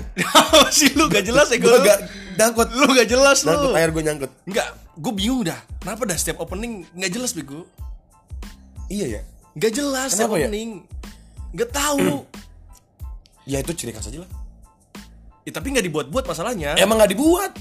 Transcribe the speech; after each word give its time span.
Apa 0.40 0.68
sih 0.72 0.92
lu 0.94 1.06
gak 1.08 1.24
jelas 1.24 1.48
ya 1.52 1.58
gue 1.58 1.78
gak 1.82 1.98
nyangkut. 2.38 2.68
Lu 2.72 2.86
gak 2.92 3.08
jelas 3.08 3.44
Nyangkut 3.44 3.70
lu 3.70 3.76
air 3.76 3.90
gue 3.92 4.02
nyangkut. 4.02 4.30
Enggak, 4.48 4.68
gue 4.96 5.12
bingung 5.12 5.42
dah 5.44 5.60
Kenapa 5.80 6.02
dah 6.08 6.16
setiap 6.16 6.40
opening 6.40 6.84
gak 6.96 7.12
jelas 7.12 7.32
bego 7.32 7.64
Iya 8.88 9.18
ya. 9.18 9.20
Gak 9.56 9.72
jelas 9.72 10.12
setiap 10.16 10.32
Kenapa 10.32 10.42
ya? 10.42 10.48
opening 10.48 10.70
Gak 11.52 11.70
tahu 11.70 12.08
Ya 13.50 13.58
itu 13.58 13.72
ciri 13.74 13.90
khas 13.90 14.06
aja 14.06 14.22
lah. 14.22 14.30
Ya 15.42 15.50
tapi 15.50 15.74
gak 15.74 15.84
dibuat-buat 15.84 16.24
masalahnya 16.24 16.78
Emang 16.78 16.96
gak 17.02 17.10
dibuat. 17.10 17.52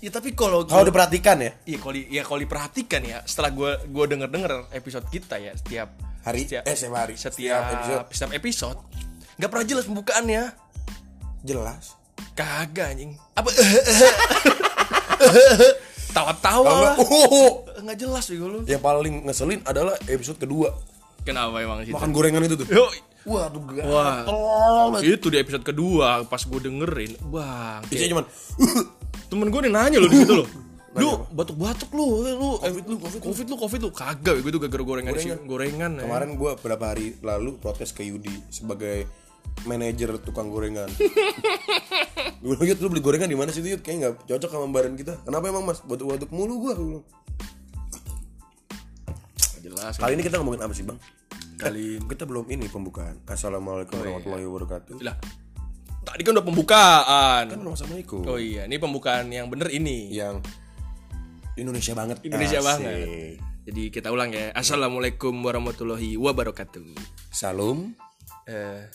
Ya 0.00 0.08
tapi 0.08 0.32
kalau 0.32 0.64
Kalau 0.64 0.84
diperhatikan 0.84 1.36
ya. 1.40 1.52
Iya 1.68 1.78
kalau 1.80 1.94
ya 1.96 2.22
kalau 2.24 2.40
diperhatikan 2.40 3.00
ya 3.04 3.18
setelah 3.24 3.52
gue 3.52 3.70
gue 3.88 4.04
denger 4.08 4.28
denger 4.28 4.52
episode 4.72 5.04
kita 5.08 5.36
ya 5.36 5.52
setiap 5.56 5.92
Hari 6.20 6.44
setiap, 6.44 6.62
eh 6.68 6.76
setiap 6.76 6.96
hari. 7.00 7.14
setiap 7.16 7.62
episode 7.72 8.04
setiap 8.12 8.32
episode 8.36 8.78
nggak 9.40 9.48
pernah 9.48 9.64
jelas 9.64 9.84
pembukaannya 9.88 10.42
jelas. 11.42 11.96
kagak 12.36 12.92
anjing. 12.96 13.12
Apa? 13.36 13.48
Tawa-tawa. 16.10 16.98
Oh, 17.00 17.64
nggak 17.80 17.98
jelas 17.98 18.24
ya 18.28 18.44
lu. 18.44 18.60
Yang 18.66 18.82
paling 18.82 19.14
ngeselin 19.28 19.60
adalah 19.64 19.94
episode 20.08 20.38
kedua. 20.40 20.74
kenapa 21.20 21.60
emang 21.60 21.84
sih 21.84 21.92
Makan 21.92 22.10
gorengan 22.16 22.48
itu 22.48 22.56
tuh. 22.56 22.68
Yo, 22.72 22.88
Waduh, 23.28 23.60
gak. 23.68 23.84
wah. 23.84 24.96
itu 25.04 25.28
di 25.28 25.36
episode 25.36 25.60
kedua 25.60 26.24
pas 26.24 26.40
gue 26.40 26.60
dengerin 26.64 27.20
bang. 27.28 27.84
Kayak, 27.92 28.08
cuman 28.16 28.24
temen 29.28 29.48
gue 29.52 29.60
nih 29.68 29.72
nanya 29.72 29.98
lo 30.00 30.08
di 30.08 30.16
situ 30.24 30.32
lo 30.32 30.44
lu 31.00 31.22
batuk-batuk 31.30 31.92
lu 31.92 32.24
lu. 32.24 32.50
Covid 32.58 32.84
lu 32.88 32.96
covid, 32.98 33.20
covid 33.22 33.46
lu 33.46 33.56
covid 33.60 33.80
lu. 33.84 33.90
Kagak 33.92 34.40
gue 34.40 34.50
tuh 34.50 34.58
gara-gara 34.58 34.82
gorengan 34.82 35.12
gorengan, 35.12 35.38
gorengan 35.44 35.92
ya. 36.00 36.02
kemarin 36.08 36.30
gue 36.34 36.50
beberapa 36.58 36.84
hari 36.96 37.06
lalu 37.20 37.60
protes 37.60 37.92
ke 37.92 38.02
Yudi 38.08 38.32
sebagai 38.48 39.04
manajer 39.62 40.16
tukang 40.20 40.48
gorengan. 40.48 40.88
gue 42.40 42.48
bilang, 42.48 42.64
"Yud, 42.64 42.78
lu 42.78 42.88
beli 42.88 43.00
gorengan 43.00 43.28
di 43.28 43.36
mana 43.36 43.50
sih 43.50 43.60
Yud? 43.60 43.80
Kayaknya 43.80 43.98
nggak 44.08 44.14
cocok 44.26 44.50
sama 44.50 44.66
badan 44.68 44.94
kita. 44.94 45.20
Kenapa 45.20 45.44
emang 45.46 45.64
mas? 45.64 45.80
Batuk-batuk 45.80 46.30
mulu 46.30 46.54
gue. 46.62 46.74
jelas 49.60 49.94
Kali 49.94 50.16
ini 50.16 50.22
kita 50.22 50.40
ngomongin 50.40 50.62
apa 50.62 50.72
sih 50.72 50.82
bang? 50.82 50.96
kali 51.54 52.00
Kita 52.00 52.24
belum 52.24 52.48
ini 52.48 52.64
pembukaan. 52.66 53.20
Assalamualaikum 53.26 53.92
warahmatullahi 53.94 54.44
wabarakatuh. 54.44 54.96
lah 55.04 55.16
tadi 56.00 56.24
kan 56.24 56.32
udah 56.32 56.42
pembukaan 56.42 57.44
Kan 57.46 57.60
belum 57.60 57.76
assalamualaikum. 57.76 58.24
oh 58.24 58.40
iya 58.40 58.64
ini 58.64 58.80
pembukaan 58.80 59.28
yang 59.28 59.46
bener 59.46 59.68
ini 59.68 60.08
Yang 60.08 60.40
Indonesia 61.54 61.92
banget. 61.92 62.24
Indonesia 62.24 62.56
Asik. 62.56 62.66
banget 62.66 63.06
jadi 63.68 63.82
kita 63.92 64.08
ulang 64.08 64.32
ya 64.32 64.48
assalamualaikum 64.56 65.36
warahmatullahi 65.36 66.16
wabarakatuh 66.16 66.96
Salam. 67.28 67.92
eh 68.48 68.88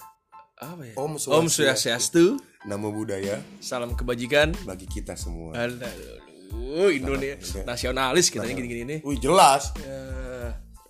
apa 0.55 0.81
ya 0.87 0.93
Om 0.95 1.19
Om 1.19 1.45
Swastiastu 1.51 2.39
Namo 2.63 2.89
Buddhaya 2.95 3.43
salam 3.59 3.93
kebajikan 3.93 4.55
bagi 4.63 4.87
kita 4.87 5.13
semua. 5.13 5.53
Aduh, 5.53 6.89
Indonesia 6.89 7.61
nasionalis 7.67 8.31
kita 8.31 8.47
gini-gini 8.47 8.83
nih. 8.87 8.99
Wih 9.03 9.19
jelas. 9.19 9.75
Eh, 9.83 10.15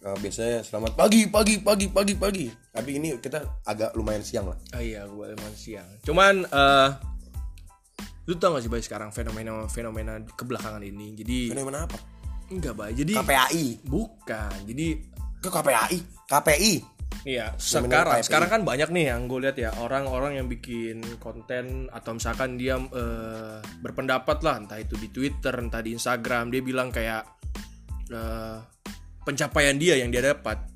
Nah, 0.05 0.13
biasanya 0.21 0.61
selamat 0.61 0.93
pagi, 0.93 1.25
pagi, 1.25 1.57
pagi, 1.65 1.89
pagi, 1.89 2.13
pagi. 2.13 2.45
Tapi 2.69 3.01
ini 3.01 3.17
kita 3.17 3.65
agak 3.65 3.97
lumayan 3.97 4.21
siang 4.21 4.45
lah. 4.53 4.57
oh 4.77 4.77
iya, 4.77 5.01
gue 5.01 5.33
emang 5.33 5.49
siang. 5.57 5.89
Cuman 6.05 6.45
eh 6.45 6.89
lu 8.29 8.37
tau 8.37 8.53
gak 8.53 8.61
sih 8.61 8.69
Bay 8.69 8.85
sekarang 8.85 9.09
fenomena-fenomena 9.09 10.21
kebelakangan 10.37 10.85
ini. 10.85 11.17
Jadi 11.17 11.49
Fenomena 11.49 11.89
apa? 11.89 11.97
enggak 12.53 12.77
Bay. 12.77 12.93
Jadi 12.93 13.17
KPAI. 13.17 13.65
bukan. 13.81 14.57
Jadi 14.69 14.87
Ke 15.41 15.49
KPAI. 15.49 15.97
KPI. 16.29 16.73
Iya, 17.25 17.57
sekarang 17.57 18.21
sekarang 18.21 18.49
kan 18.53 18.61
banyak 18.61 18.93
nih 18.93 19.09
yang 19.09 19.25
gue 19.25 19.49
lihat 19.49 19.57
ya 19.57 19.73
orang-orang 19.81 20.37
yang 20.37 20.45
bikin 20.45 21.01
konten 21.17 21.89
atau 21.89 22.13
misalkan 22.13 22.53
dia 22.53 22.77
eh, 22.77 23.57
berpendapat 23.81 24.45
lah 24.45 24.61
entah 24.61 24.77
itu 24.77 24.93
di 24.93 25.09
Twitter, 25.09 25.57
entah 25.57 25.81
di 25.81 25.97
Instagram, 25.97 26.53
dia 26.53 26.61
bilang 26.61 26.93
kayak 26.93 27.25
eh, 28.13 28.57
pencapaian 29.25 29.73
dia 29.73 29.97
yang 29.97 30.13
dia 30.13 30.21
dapat. 30.21 30.69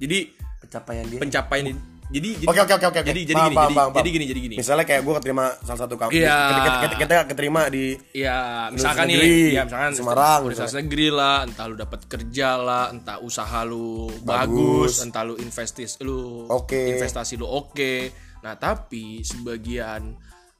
Jadi 0.00 0.32
Pencapaian 0.64 1.04
dia. 1.04 1.20
pencapaian 1.20 1.64
di- 1.68 1.91
jadi 2.12 2.28
jadi 2.38 2.46
Oke, 2.46 2.60
oke, 2.60 2.74
oke, 2.76 2.86
oke. 2.92 3.00
jadi 3.08 3.20
jadi 3.24 3.34
Paham, 3.34 3.48
gini 3.48 3.56
paham, 3.56 3.70
jadi, 3.72 3.78
paham, 3.80 3.90
jadi 3.96 4.08
gini 4.12 4.24
jadi 4.28 4.40
gini. 4.44 4.54
Misalnya 4.60 4.84
kayak 4.84 5.00
gue 5.02 5.14
keterima 5.16 5.44
salah 5.64 5.80
satu 5.80 5.94
kampus. 5.96 6.20
Iya. 6.20 6.36
Kita, 6.36 6.70
kita, 6.84 6.94
kita 7.00 7.14
keterima 7.32 7.60
di 7.72 7.84
Ya, 8.12 8.68
misalkan 8.68 9.08
nih, 9.08 9.16
negeri, 9.16 9.36
ya 9.56 9.62
misalkan 9.64 9.90
Semarang, 9.96 10.38
universitas 10.44 10.76
negeri 10.76 11.08
lah, 11.08 11.36
entah 11.48 11.64
lu 11.64 11.74
dapat 11.74 12.00
kerja 12.04 12.48
lah, 12.60 12.84
entah 12.92 13.16
usaha 13.18 13.60
lu 13.64 14.12
bagus, 14.22 15.00
Bagus. 15.00 15.04
entah 15.08 15.22
lu 15.24 15.34
investasi 15.40 16.04
lu 16.04 16.46
Oke. 16.52 16.92
investasi 16.92 17.34
lu 17.40 17.48
oke. 17.48 17.94
Nah, 18.44 18.54
tapi 18.60 19.24
sebagian 19.24 20.12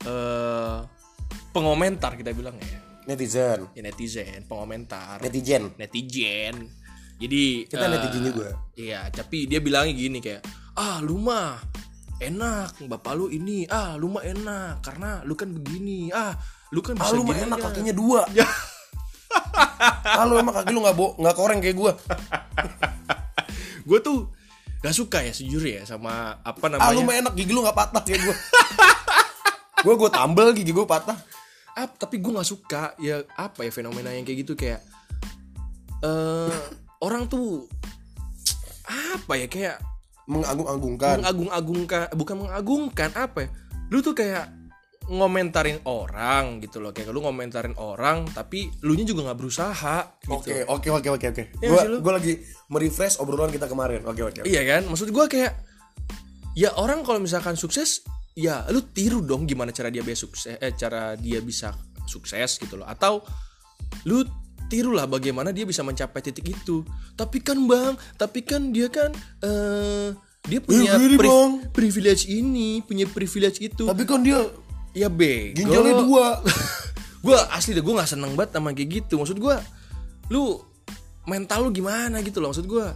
eh 0.03 0.77
pengomentar 1.53 2.17
kita 2.17 2.33
bilang 2.33 2.57
ya, 2.57 2.81
netizen. 3.07 3.69
ya 3.77 3.83
netizen, 3.85 4.47
pengomentar, 4.49 5.21
Netizen. 5.21 5.73
netizen. 5.77 6.55
Jadi 7.23 7.71
Kita 7.71 7.87
eh, 7.87 7.91
netizen 7.93 8.23
juga. 8.25 8.49
Iya, 8.75 9.07
tapi 9.15 9.47
dia 9.47 9.63
bilangnya 9.63 9.95
gini 9.95 10.19
kayak, 10.19 10.43
ah 10.79 10.99
lu 11.05 11.21
mah 11.21 11.61
enak, 12.23 12.79
bapak 12.87 13.13
lu 13.19 13.27
ini, 13.29 13.67
ah 13.67 13.99
lu 13.99 14.09
mah 14.09 14.23
enak 14.23 14.81
karena 14.81 15.21
lu 15.27 15.35
kan 15.35 15.51
begini, 15.51 16.15
ah 16.15 16.33
lu 16.71 16.81
kan 16.81 16.95
Ah 16.97 17.11
bisa 17.11 17.15
lu 17.19 17.27
mah 17.27 17.37
enak 17.37 17.59
aja." 17.59 17.67
kakinya 17.69 17.95
dua. 17.95 18.23
Ya. 18.31 18.47
ah 20.19 20.25
lu 20.29 20.39
emang 20.39 20.55
kaki 20.55 20.71
lu 20.71 20.81
nggak 20.85 20.97
bo 20.97 21.19
nggak 21.19 21.37
koreng 21.37 21.59
kayak 21.61 21.77
gue. 21.77 21.93
gue 23.89 23.99
tuh 23.99 24.31
gak 24.83 24.95
suka 24.95 25.23
ya 25.23 25.31
sejujurnya 25.35 25.83
ya 25.83 25.85
sama 25.87 26.39
apa 26.43 26.79
Ah 26.79 26.91
lu 26.95 27.03
namanya 27.03 27.07
mah 27.07 27.17
enak 27.27 27.33
gigi 27.39 27.53
lu 27.55 27.61
nggak 27.63 27.77
patah 27.77 28.03
kayak 28.07 28.21
gue. 28.23 28.37
gue 29.85 29.95
gue 29.99 30.11
tambel 30.11 30.49
gigi 30.55 30.73
gue 30.73 30.87
patah. 30.87 31.19
ah, 31.73 31.89
tapi 31.89 32.21
gue 32.21 32.29
nggak 32.29 32.45
suka 32.45 32.93
ya 33.01 33.25
apa 33.33 33.65
ya 33.65 33.73
fenomena 33.73 34.13
yang 34.13 34.29
kayak 34.29 34.45
gitu 34.45 34.53
kayak 34.53 34.85
eh 36.05 36.61
orang 37.01 37.25
tuh 37.33 37.65
apa 38.85 39.33
ya 39.41 39.49
kayak 39.49 39.81
Mengagung-agungkan. 40.33 41.15
mengagung-agungkan 41.21 42.01
bukan 42.17 42.37
mengagungkan 42.47 43.11
apa 43.13 43.39
ya 43.45 43.49
lu 43.93 44.01
tuh 44.01 44.17
kayak 44.17 44.49
ngomentarin 45.11 45.83
orang 45.85 46.63
gitu 46.63 46.79
loh 46.79 46.95
kayak 46.95 47.11
lu 47.11 47.21
ngomentarin 47.27 47.75
orang 47.77 48.25
tapi 48.31 48.71
lu 48.87 48.95
nya 48.95 49.03
juga 49.03 49.29
nggak 49.29 49.39
berusaha 49.39 49.97
gitu 50.25 50.39
Oke 50.39 50.57
oke 50.65 50.89
oke 50.89 51.09
oke 51.19 51.27
oke. 51.35 51.45
Iya 51.59 51.69
Gue 51.69 51.83
gue 51.99 52.13
lagi 52.13 52.33
merefresh 52.71 53.19
obrolan 53.19 53.51
kita 53.51 53.67
kemarin. 53.67 54.07
Oke 54.07 54.23
oke. 54.23 54.47
oke. 54.47 54.49
Iya 54.49 54.63
kan? 54.63 54.87
Maksud 54.87 55.11
gua 55.11 55.27
kayak 55.27 55.59
ya 56.55 56.71
orang 56.79 57.03
kalau 57.03 57.19
misalkan 57.19 57.59
sukses 57.59 58.07
ya 58.33 58.65
lu 58.71 58.81
tiru 58.95 59.21
dong 59.21 59.45
gimana 59.45 59.75
cara 59.75 59.93
dia 59.93 60.01
bisa 60.01 60.25
sukses 60.25 60.57
eh 60.57 60.73
cara 60.73 61.19
dia 61.19 61.43
bisa 61.45 61.75
sukses 62.09 62.57
gitu 62.57 62.81
loh 62.81 62.89
atau 62.89 63.21
lu 64.09 64.25
tirulah 64.73 65.05
bagaimana 65.05 65.53
dia 65.53 65.69
bisa 65.69 65.85
mencapai 65.85 66.25
titik 66.25 66.57
itu. 66.57 66.81
Tapi 67.13 67.45
kan 67.45 67.61
bang 67.69 67.93
tapi 68.17 68.41
kan 68.41 68.73
dia 68.73 68.89
kan 68.89 69.13
eh 69.45 70.17
dia 70.49 70.59
punya 70.65 70.97
gini, 70.97 71.21
pri- 71.21 71.29
Bang. 71.29 71.53
privilege 71.71 72.25
ini 72.33 72.81
punya 72.81 73.05
privilege 73.05 73.61
itu. 73.61 73.85
Tapi 73.85 74.03
kan 74.09 74.25
dia 74.25 74.41
ya 74.97 75.13
bego 75.13 75.61
ginjalnya 75.61 75.95
dua. 76.01 76.27
gue 77.29 77.39
asli 77.53 77.77
deh 77.77 77.85
gue 77.85 77.95
nggak 77.95 78.09
seneng 78.09 78.33
banget 78.33 78.57
sama 78.57 78.73
kayak 78.73 79.05
gitu. 79.05 79.21
Maksud 79.21 79.37
gue 79.37 79.57
lu 80.33 80.57
mental 81.29 81.69
lu 81.69 81.71
gimana 81.71 82.19
gitu 82.25 82.41
loh 82.41 82.51
maksud 82.51 82.67
gue 82.67 82.87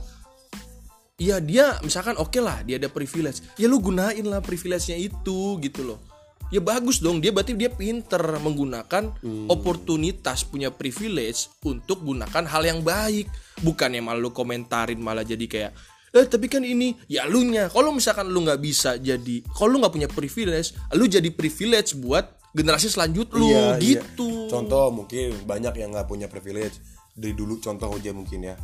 ya 1.22 1.38
dia 1.38 1.78
misalkan 1.86 2.16
oke 2.16 2.40
lah 2.40 2.64
dia 2.64 2.80
ada 2.80 2.88
privilege. 2.88 3.44
Ya 3.60 3.68
lu 3.68 3.84
gunain 3.84 4.24
lah 4.24 4.40
privilege-nya 4.40 4.96
itu 4.96 5.60
gitu 5.60 5.84
loh 5.84 6.15
ya 6.52 6.62
bagus 6.62 7.02
dong 7.02 7.18
dia 7.18 7.34
berarti 7.34 7.58
dia 7.58 7.70
pinter 7.72 8.20
menggunakan 8.38 9.10
oportunitas 9.50 10.46
punya 10.46 10.70
privilege 10.70 11.50
untuk 11.66 12.02
gunakan 12.06 12.44
hal 12.46 12.62
yang 12.62 12.80
baik 12.86 13.26
bukannya 13.62 14.02
malah 14.04 14.20
lu 14.22 14.30
komentarin 14.30 15.02
malah 15.02 15.26
jadi 15.26 15.46
kayak 15.46 15.72
eh 16.16 16.24
tapi 16.24 16.46
kan 16.48 16.64
ini 16.64 16.96
ya 17.10 17.26
lu 17.28 17.44
nya 17.44 17.68
kalau 17.68 17.92
misalkan 17.92 18.30
lu 18.30 18.40
nggak 18.46 18.62
bisa 18.62 18.96
jadi 18.96 19.42
kalau 19.52 19.76
lu 19.76 19.82
nggak 19.82 19.94
punya 19.94 20.08
privilege 20.08 20.72
lu 20.94 21.04
jadi 21.04 21.28
privilege 21.34 21.98
buat 21.98 22.24
generasi 22.56 22.88
selanjut 22.88 23.28
lu 23.36 23.52
Iya, 23.52 23.76
iya. 23.76 24.00
gitu 24.00 24.48
Contoh 24.48 24.88
mungkin 24.94 25.34
banyak 25.44 25.74
yang 25.76 25.92
nggak 25.92 26.08
punya 26.08 26.30
privilege 26.30 26.80
dari 27.12 27.34
dulu 27.36 27.58
contoh 27.60 27.92
aja 27.92 28.14
mungkin 28.14 28.48
ya. 28.48 28.56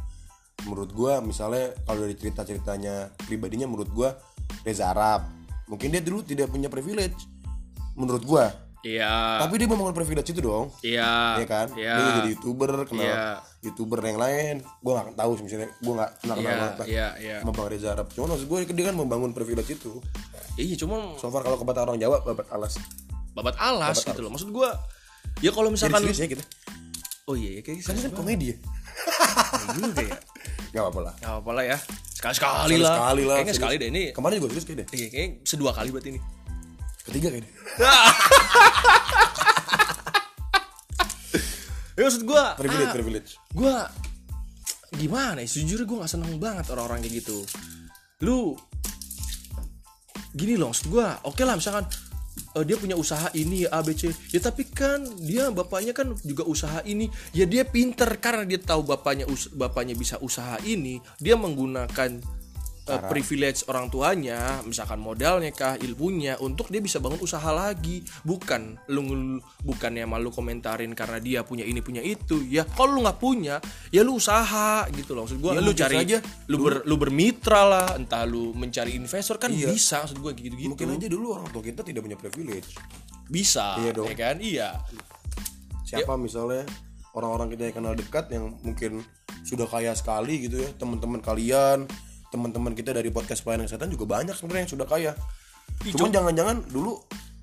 Menurut 0.64 0.94
gua 0.94 1.18
misalnya 1.20 1.74
kalau 1.84 2.06
dari 2.06 2.14
cerita-ceritanya 2.16 3.12
pribadinya 3.26 3.66
menurut 3.66 3.90
gua 3.90 4.14
Reza 4.62 4.94
Arab. 4.94 5.26
Mungkin 5.66 5.92
dia 5.92 6.00
dulu 6.04 6.22
tidak 6.22 6.48
punya 6.52 6.70
privilege. 6.70 7.16
Menurut 7.94 8.22
gua. 8.22 8.46
iya 8.80 9.38
Tapi 9.38 9.54
dia 9.56 9.66
membangun 9.66 9.92
privilege 9.92 10.26
itu 10.28 10.40
dong. 10.40 10.74
iya 10.80 11.36
Iya 11.36 11.46
kan? 11.46 11.68
iya 11.72 11.94
Dia 11.94 12.10
jadi 12.18 12.30
YouTuber, 12.32 12.70
kenal 12.84 13.04
Iya. 13.04 13.24
YouTuber 13.62 13.98
yang 14.00 14.18
lain. 14.18 14.54
Gua 14.78 14.92
nggak 15.00 15.14
tahu 15.14 15.30
sih 15.34 15.42
misalnya 15.44 15.70
gua 15.78 15.92
nggak 15.96 16.10
kenal 16.18 16.34
kenal 16.34 16.42
iya 16.42 16.58
banget 16.58 16.74
iya 16.84 17.06
iya 17.16 17.36
sama 17.38 17.52
Bang 17.52 17.68
Reza 17.68 17.88
Arab. 17.90 18.06
Cuma 18.10 18.26
maksud 18.28 18.44
gue 18.44 18.58
dia 18.66 18.84
kan 18.84 18.96
membangun 18.96 19.30
privilege 19.30 19.70
itu. 19.72 20.02
iya 20.54 20.74
cuma 20.74 21.14
So 21.16 21.28
far 21.28 21.40
kalau 21.40 21.56
kata 21.56 21.80
orang 21.84 21.96
Jawa 21.96 22.20
babat 22.22 22.48
alas. 22.48 22.74
babat 23.32 23.56
alas 23.56 23.96
gitu 23.98 24.18
loh 24.18 24.28
maksud 24.28 24.50
gua 24.50 24.74
ya 25.38 25.48
kalau 25.48 25.70
Jadi 25.70 25.88
misalkan 25.88 26.02
ya 26.10 26.26
kita. 26.28 26.44
oh 27.24 27.32
iya 27.32 27.50
ya, 27.56 27.60
kayak 27.62 27.80
Kan 27.80 27.92
ini 27.92 28.02
kan 28.02 28.12
komedi 28.12 28.46
ya. 28.48 28.56
juga 29.78 30.02
ya 30.02 30.16
Gak 30.70 30.82
apa-apa 30.82 31.00
lah. 31.02 31.14
Gak 31.16 31.32
apa 31.38 31.50
lah 31.50 31.64
ya 31.66 31.78
sekali 32.12 32.34
sekali 32.34 32.76
lah 32.76 32.92
Sekali 32.92 33.22
lah. 33.22 33.34
kayaknya 33.34 33.46
serius. 33.46 33.56
sekali 33.56 33.74
deh 33.76 33.88
ini 33.88 34.02
Kemarin 34.10 34.34
juga 34.36 34.48
serius 34.50 34.66
kayaknya. 34.66 34.86
iya 34.90 35.06
kayaknya 35.08 35.30
sedua 35.42 35.70
kali 35.70 35.88
buat 35.88 36.04
ini 36.04 36.18
Ketiga 37.02 37.28
kayaknya. 37.34 37.50
ya 41.92 42.02
maksud 42.08 42.24
gua 42.24 42.56
privilege 42.56 42.88
ah, 42.88 42.94
privilege. 42.96 43.30
gua 43.52 43.84
gimana 44.92 45.40
ya 45.40 45.48
sejujurnya 45.48 45.88
gue 45.88 45.98
nggak 46.04 46.12
seneng 46.12 46.36
banget 46.36 46.68
orang-orang 46.72 47.00
kayak 47.00 47.24
gitu. 47.24 47.44
Lu 48.24 48.56
gini 50.32 50.56
loh 50.56 50.72
maksud 50.72 50.88
gue 50.88 51.06
oke 51.28 51.42
lah 51.44 51.56
misalkan 51.56 51.84
eh, 52.56 52.64
dia 52.64 52.76
punya 52.76 52.96
usaha 52.96 53.28
ini 53.32 53.64
A 53.68 53.80
B 53.80 53.96
C. 53.96 54.12
Ya 54.32 54.40
tapi 54.40 54.68
kan 54.68 55.04
dia 55.20 55.48
bapaknya 55.48 55.96
kan 55.96 56.12
juga 56.24 56.44
usaha 56.44 56.84
ini. 56.84 57.08
Ya 57.32 57.48
dia 57.48 57.64
pinter 57.64 58.08
karena 58.20 58.44
dia 58.44 58.60
tahu 58.60 58.84
bapaknya 58.84 59.24
us- 59.28 59.52
bapaknya 59.52 59.96
bisa 59.96 60.20
usaha 60.20 60.60
ini 60.64 61.00
dia 61.20 61.40
menggunakan 61.40 62.20
eh, 62.82 63.00
privilege 63.06 63.62
orang 63.70 63.86
tuanya 63.86 64.58
misalkan 64.66 64.98
modalnya 64.98 65.54
kah 65.54 65.78
ilmunya 65.78 66.34
untuk 66.42 66.66
dia 66.68 66.82
bisa 66.82 66.98
bangun 66.98 67.22
usaha 67.22 67.46
lagi. 67.50 68.02
Bukan 68.26 68.90
lu 68.90 69.38
bukannya 69.62 70.02
malu 70.06 70.34
komentarin 70.34 70.90
karena 70.96 71.18
dia 71.22 71.40
punya 71.46 71.62
ini 71.62 71.78
punya 71.78 72.02
itu 72.02 72.42
ya. 72.46 72.66
Kalau 72.66 72.98
lu 72.98 73.06
nggak 73.06 73.20
punya 73.22 73.62
ya 73.94 74.02
lu 74.02 74.18
usaha 74.18 74.86
gitu 74.90 75.14
loh. 75.14 75.26
Maksud 75.26 75.38
gua 75.38 75.54
Ya, 75.54 75.62
lu 75.62 75.72
cari 75.74 75.96
saja 76.02 76.18
lu 76.50 76.56
ber- 76.58 76.84
lu 76.84 76.94
bermitra 76.98 77.62
lah 77.66 77.86
entah 77.94 78.26
lu 78.26 78.50
mencari 78.56 78.98
investor 78.98 79.38
kan 79.38 79.54
bisa 79.54 80.02
maksud 80.02 80.18
gua 80.18 80.34
gitu 80.34 80.54
gitu 80.54 80.70
mungkin 80.72 80.98
aja 80.98 81.06
dulu 81.06 81.38
orang 81.38 81.48
tua 81.54 81.62
kita 81.62 81.86
tidak 81.86 82.02
punya 82.02 82.18
privilege. 82.18 82.74
Bisa 83.30 83.78
Iya 83.78 83.90
dong. 83.94 84.10
ya 84.10 84.16
kan? 84.18 84.36
Iya. 84.42 84.68
Siapa 85.86 86.16
misalnya 86.16 86.64
orang-orang 87.12 87.52
kita 87.52 87.68
yang 87.68 87.76
kenal 87.76 87.94
dekat 87.94 88.24
yang 88.32 88.56
mungkin 88.64 89.04
sudah 89.44 89.66
kaya 89.68 89.92
sekali 89.92 90.48
gitu 90.48 90.62
ya 90.62 90.70
teman-teman 90.78 91.20
kalian 91.20 91.84
teman-teman 92.32 92.72
kita 92.72 92.96
dari 92.96 93.12
podcast 93.12 93.44
pelayanan 93.44 93.68
kesehatan 93.68 93.92
juga 93.92 94.08
banyak 94.08 94.32
sebenarnya 94.32 94.62
yang 94.64 94.72
sudah 94.72 94.86
kaya. 94.88 95.12
Cuman 95.84 96.10
jangan-jangan 96.10 96.56
dulu 96.72 96.96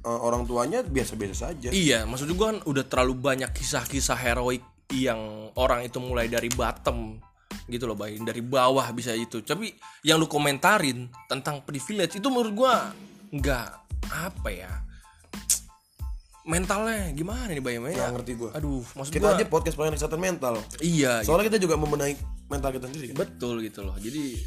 eh, 0.03 0.19
orang 0.19 0.49
tuanya 0.49 0.81
biasa-biasa 0.81 1.35
saja. 1.37 1.69
Iya, 1.69 2.09
maksud 2.09 2.33
gue 2.33 2.47
kan 2.49 2.57
udah 2.65 2.83
terlalu 2.89 3.13
banyak 3.13 3.53
kisah-kisah 3.53 4.17
heroik 4.17 4.65
yang 4.89 5.53
orang 5.53 5.85
itu 5.85 6.01
mulai 6.01 6.25
dari 6.25 6.49
bottom 6.49 7.21
gitu 7.69 7.85
loh, 7.85 7.93
bayi 7.93 8.17
dari 8.17 8.41
bawah 8.41 8.89
bisa 8.89 9.13
itu. 9.13 9.45
Tapi 9.45 9.69
yang 10.01 10.17
lu 10.17 10.25
komentarin 10.25 11.05
tentang 11.29 11.61
privilege 11.61 12.17
itu 12.17 12.27
menurut 12.33 12.53
gua 12.57 12.89
nggak 13.29 13.69
apa 14.09 14.49
ya 14.49 14.88
mentalnya 16.49 17.13
gimana 17.13 17.53
nih 17.53 17.61
bayi 17.61 17.77
nggak 17.77 18.09
ngerti 18.17 18.31
gue 18.33 18.49
Aduh, 18.57 18.81
maksud 18.97 19.13
kita 19.13 19.29
gua 19.29 19.37
aja 19.37 19.45
podcast 19.45 19.75
pelayanan 19.77 19.97
kesehatan 20.01 20.17
mental 20.17 20.53
iya 20.81 21.21
soalnya 21.21 21.53
kita 21.53 21.61
juga 21.61 21.77
membenahi 21.77 22.17
mental 22.49 22.73
kita 22.73 22.89
sendiri 22.89 23.13
kan? 23.13 23.17
betul 23.21 23.61
gitu 23.61 23.85
loh. 23.85 23.93
Jadi 24.01 24.41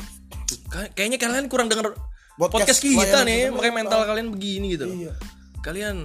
ka- 0.66 0.90
kayaknya 0.98 1.18
kalian 1.22 1.46
kurang 1.46 1.70
denger 1.70 1.94
Podcast 2.32 2.80
podcast, 2.80 2.80
kita 2.82 2.96
pelayanan 2.96 3.28
nih, 3.28 3.40
makanya 3.54 3.74
mental 3.76 4.00
mental. 4.02 4.08
kalian 4.10 4.28
begini 4.34 4.66
gitu 4.74 4.84
loh. 4.88 4.96
Iya. 4.98 5.12
Kalian 5.62 5.96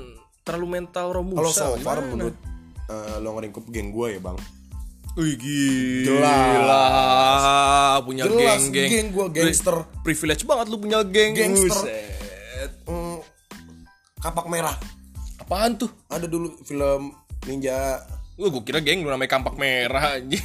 terlalu 0.45 0.67
mental 0.69 1.07
romusa. 1.15 1.39
kalau 1.39 1.51
so 1.55 1.65
far 1.81 1.97
gimana? 1.97 2.11
menurut 2.13 2.35
eh, 2.91 3.15
lo 3.23 3.29
ngeringkup 3.39 3.65
geng 3.73 3.89
gue 3.89 4.07
ya 4.15 4.19
bang 4.21 4.37
Wih 5.17 5.33
gila 5.33 6.37
punya 8.05 8.29
Jelas, 8.29 8.69
geng-geng 8.69 8.91
geng 8.93 9.07
gua 9.09 9.25
gangster. 9.33 9.75
Pri- 9.81 10.13
Privilege 10.13 10.45
banget 10.45 10.69
lu 10.69 10.77
punya 10.77 11.01
geng 11.09 11.33
Gangster. 11.33 11.89
Hmm, 12.85 13.17
kapak 14.21 14.45
merah 14.45 14.77
Apaan 15.47 15.79
tuh? 15.79 15.87
ada 16.11 16.27
dulu 16.27 16.51
film 16.61 17.15
ninja 17.47 18.03
Wah 18.35 18.49
gue 18.51 18.61
kira 18.61 18.83
geng 18.83 19.01
lu 19.01 19.09
namanya 19.09 19.31
kampak 19.31 19.55
merah 19.55 20.19
anjing 20.19 20.43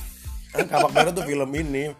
kan 0.48 0.64
kapak 0.64 0.94
merah 0.94 1.10
tuh 1.10 1.26
film 1.26 1.50
ini 1.50 1.90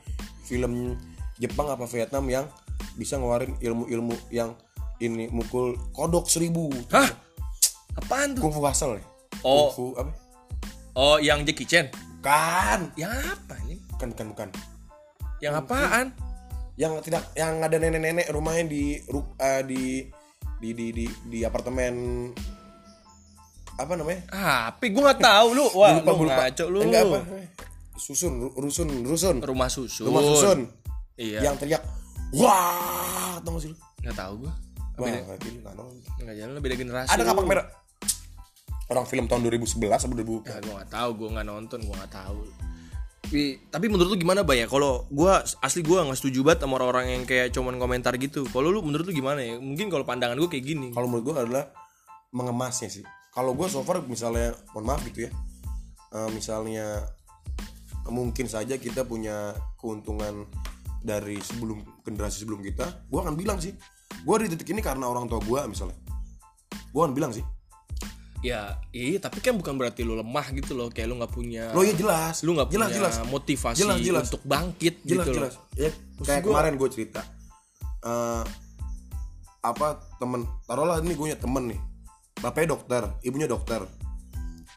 film 0.44 0.94
Jepang 1.36 1.66
apa 1.66 1.84
Vietnam 1.84 2.24
yang 2.28 2.46
bisa 2.94 3.18
ngeluarin 3.18 3.58
ilmu-ilmu 3.58 4.14
yang 4.30 4.54
ini 4.96 5.26
mukul 5.28 5.74
kodok 5.90 6.30
seribu 6.30 6.70
Hah? 6.88 7.10
Apaan 7.92 8.32
tuh? 8.32 8.40
kung 8.40 8.54
fu 8.54 8.62
hustle 8.62 8.96
ya 8.96 9.04
Oh. 9.42 9.66
kung 9.66 9.74
fu 9.74 9.84
apa 9.98 10.12
Oh 10.94 11.18
yang 11.18 11.42
Jackie 11.42 11.66
Chan 11.66 11.90
kan 12.22 12.94
Yang 12.94 13.12
apa 13.34 13.54
ini? 13.66 13.82
bukan 13.90 14.08
bukan 14.14 14.26
bukan 14.30 14.48
Yang 15.42 15.54
apaan? 15.58 16.06
yang 16.72 17.02
tidak 17.02 17.26
yang 17.34 17.58
ada 17.58 17.76
nenek-nenek 17.76 18.30
rumahnya 18.30 18.64
di 18.64 18.96
eh, 19.36 19.62
di 19.66 19.82
di 20.56 20.70
di 20.72 20.86
di, 20.88 21.04
di 21.28 21.38
apartemen 21.42 22.30
apa 23.72 23.92
namanya 23.94 24.20
Apa? 24.68 24.84
Gue 24.84 25.02
gak 25.02 25.20
tahu 25.20 25.48
lu 25.52 25.66
Wah 25.80 25.96
Gua 25.96 26.00
lupa, 26.00 26.10
lu 26.10 26.14
gua 26.14 26.26
lupa. 26.26 26.42
ngaco 26.44 26.64
lu 26.66 26.78
enggak 26.82 27.02
apa 27.02 27.18
susun 27.92 28.32
ru- 28.40 28.54
rusun 28.58 28.88
rusun 29.02 29.36
Rumah 29.38 29.68
susun 29.68 30.04
rumah 30.08 30.22
susun 30.22 30.58
Iya 31.14 31.40
yang 31.44 31.56
teriak 31.56 31.82
wah 32.32 33.38
tau 33.40 33.56
gak 33.56 33.62
sih 33.62 33.70
lu 33.70 33.76
Gak 34.02 34.16
tahu 34.16 34.34
gue 34.42 34.52
wah 34.92 35.08
nggak 35.08 35.38
gini, 35.40 35.58
nggak 35.60 35.74
nonton. 35.74 36.20
Gak 36.20 36.36
jalan 36.36 36.52
beda 36.58 36.74
generasi 36.76 37.08
ada 37.10 37.22
kapak 37.22 37.44
merah 37.44 37.66
orang 38.88 39.06
film 39.08 39.24
tahun 39.24 39.40
2011 39.48 39.88
atau 39.88 40.08
2000 40.12 40.44
Ya, 40.44 40.56
gue 40.60 40.74
gak 40.76 40.90
tahu, 40.92 41.10
gue 41.16 41.28
gak 41.32 41.46
nonton, 41.48 41.78
gue 41.80 41.96
gak 41.96 42.12
tahu. 42.12 42.44
Tapi, 43.22 43.42
tapi 43.72 43.86
menurut 43.88 44.12
lu 44.12 44.18
gimana 44.20 44.44
bay 44.44 44.60
ya? 44.60 44.68
Kalau 44.68 45.08
gue 45.08 45.32
asli 45.64 45.80
gue 45.80 45.96
nggak 45.96 46.18
setuju 46.20 46.44
banget 46.44 46.68
sama 46.68 46.76
orang-orang 46.76 47.16
yang 47.16 47.22
kayak 47.24 47.48
cuman 47.56 47.80
komentar 47.80 48.12
gitu. 48.20 48.44
Kalau 48.52 48.68
lu 48.68 48.84
menurut 48.84 49.08
lu 49.08 49.16
gimana 49.16 49.40
ya? 49.40 49.56
Mungkin 49.56 49.88
kalau 49.88 50.04
pandangan 50.04 50.36
gue 50.36 50.44
kayak 50.44 50.64
gini. 50.68 50.88
kalau 50.92 51.08
menurut 51.08 51.32
gue 51.32 51.34
adalah 51.40 51.64
mengemasnya 52.36 52.92
sih 52.92 53.04
kalau 53.32 53.56
gue 53.56 53.66
so 53.66 53.80
far 53.82 54.04
misalnya 54.04 54.52
mohon 54.76 54.86
maaf 54.86 55.02
gitu 55.08 55.26
ya 55.26 55.30
eh, 56.12 56.28
misalnya 56.30 57.02
mungkin 58.12 58.46
saja 58.46 58.76
kita 58.76 59.08
punya 59.08 59.56
keuntungan 59.80 60.44
dari 61.02 61.38
sebelum 61.42 61.82
generasi 62.04 62.44
sebelum 62.44 62.62
kita 62.62 63.08
gue 63.08 63.18
akan 63.18 63.34
bilang 63.34 63.58
sih 63.58 63.72
gue 64.22 64.34
di 64.46 64.52
titik 64.54 64.70
ini 64.70 64.84
karena 64.84 65.08
orang 65.08 65.26
tua 65.26 65.40
gue 65.42 65.60
misalnya 65.66 65.96
gue 66.92 67.00
akan 67.00 67.14
bilang 67.16 67.32
sih 67.32 67.42
Ya, 68.42 68.74
iya, 68.90 69.22
tapi 69.22 69.38
kan 69.38 69.54
bukan 69.54 69.78
berarti 69.78 70.02
lu 70.02 70.18
lemah 70.18 70.50
gitu 70.50 70.74
loh. 70.74 70.90
Kayak 70.90 71.14
lu 71.14 71.22
nggak 71.22 71.30
punya, 71.30 71.70
lo 71.78 71.86
ya 71.86 71.94
jelas 71.94 72.42
lu 72.42 72.58
nggak 72.58 72.74
jelas 72.74 72.90
punya 72.90 72.98
jelas 72.98 73.14
motivasi 73.30 73.78
Jelas, 73.78 73.98
jelas. 74.02 74.26
untuk 74.26 74.42
bangkit 74.42 74.94
jelas 75.06 75.26
gitu 75.30 75.38
jelas 75.38 75.54
loh. 75.54 75.64
ya 75.78 75.90
kayak 76.26 76.42
kemarin 76.42 76.74
gue 76.74 76.88
cerita 76.90 77.22
Eh, 78.02 78.42
apa 79.62 79.94
temen 80.18 80.42
taruhlah 80.66 80.98
ini 81.06 81.14
gue 81.14 81.22
punya 81.30 81.38
temen 81.38 81.70
nih 81.70 81.80
bapaknya 82.42 82.74
dokter 82.74 83.02
ibunya 83.22 83.46
dokter 83.46 83.86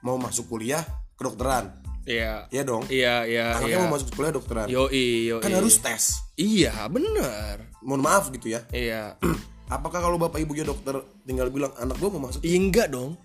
mau 0.05 0.15
masuk 0.21 0.45
kuliah 0.47 0.85
kedokteran 1.17 1.81
Iya, 2.05 2.45
ya 2.53 2.61
dong 2.61 2.85
iya, 2.85 3.25
iya, 3.25 3.57
anaknya 3.57 3.81
iya. 3.81 3.83
mau 3.89 3.97
masuk 3.97 4.13
kuliah 4.13 4.29
dokteran 4.29 4.69
Yo, 4.69 4.85
yo, 4.93 5.41
kan 5.41 5.49
harus 5.49 5.81
tes 5.81 6.21
Iya, 6.37 6.85
bener. 6.85 7.65
mohon 7.81 8.05
maaf 8.05 8.29
gitu 8.29 8.53
ya 8.53 8.61
Iya. 8.69 9.17
apakah 9.73 10.05
kalau 10.05 10.21
bapak 10.21 10.37
ibunya 10.37 10.61
dokter 10.61 11.01
tinggal 11.25 11.49
bilang 11.49 11.73
anak 11.81 11.97
gue 11.97 12.09
mau 12.13 12.21
masuk 12.29 12.45
Iya 12.45 12.57
enggak 12.61 12.93
dong. 12.93 13.17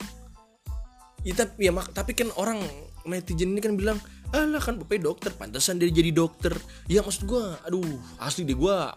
Ya, 1.20 1.36
tapi, 1.36 1.68
ya, 1.68 1.72
mak- 1.76 1.92
tapi 1.92 2.16
kan 2.16 2.32
orang 2.40 2.64
netizen 3.04 3.52
ini 3.52 3.60
kan 3.60 3.76
bilang, 3.76 4.00
alah 4.32 4.56
kan 4.56 4.80
bapak 4.80 5.04
dokter, 5.04 5.28
pantesan 5.36 5.76
dia 5.76 5.92
jadi 5.92 6.16
dokter. 6.16 6.56
Ya 6.88 7.04
maksud 7.04 7.28
gua, 7.28 7.60
aduh, 7.68 7.84
asli 8.16 8.48
deh 8.48 8.56
gua 8.56 8.96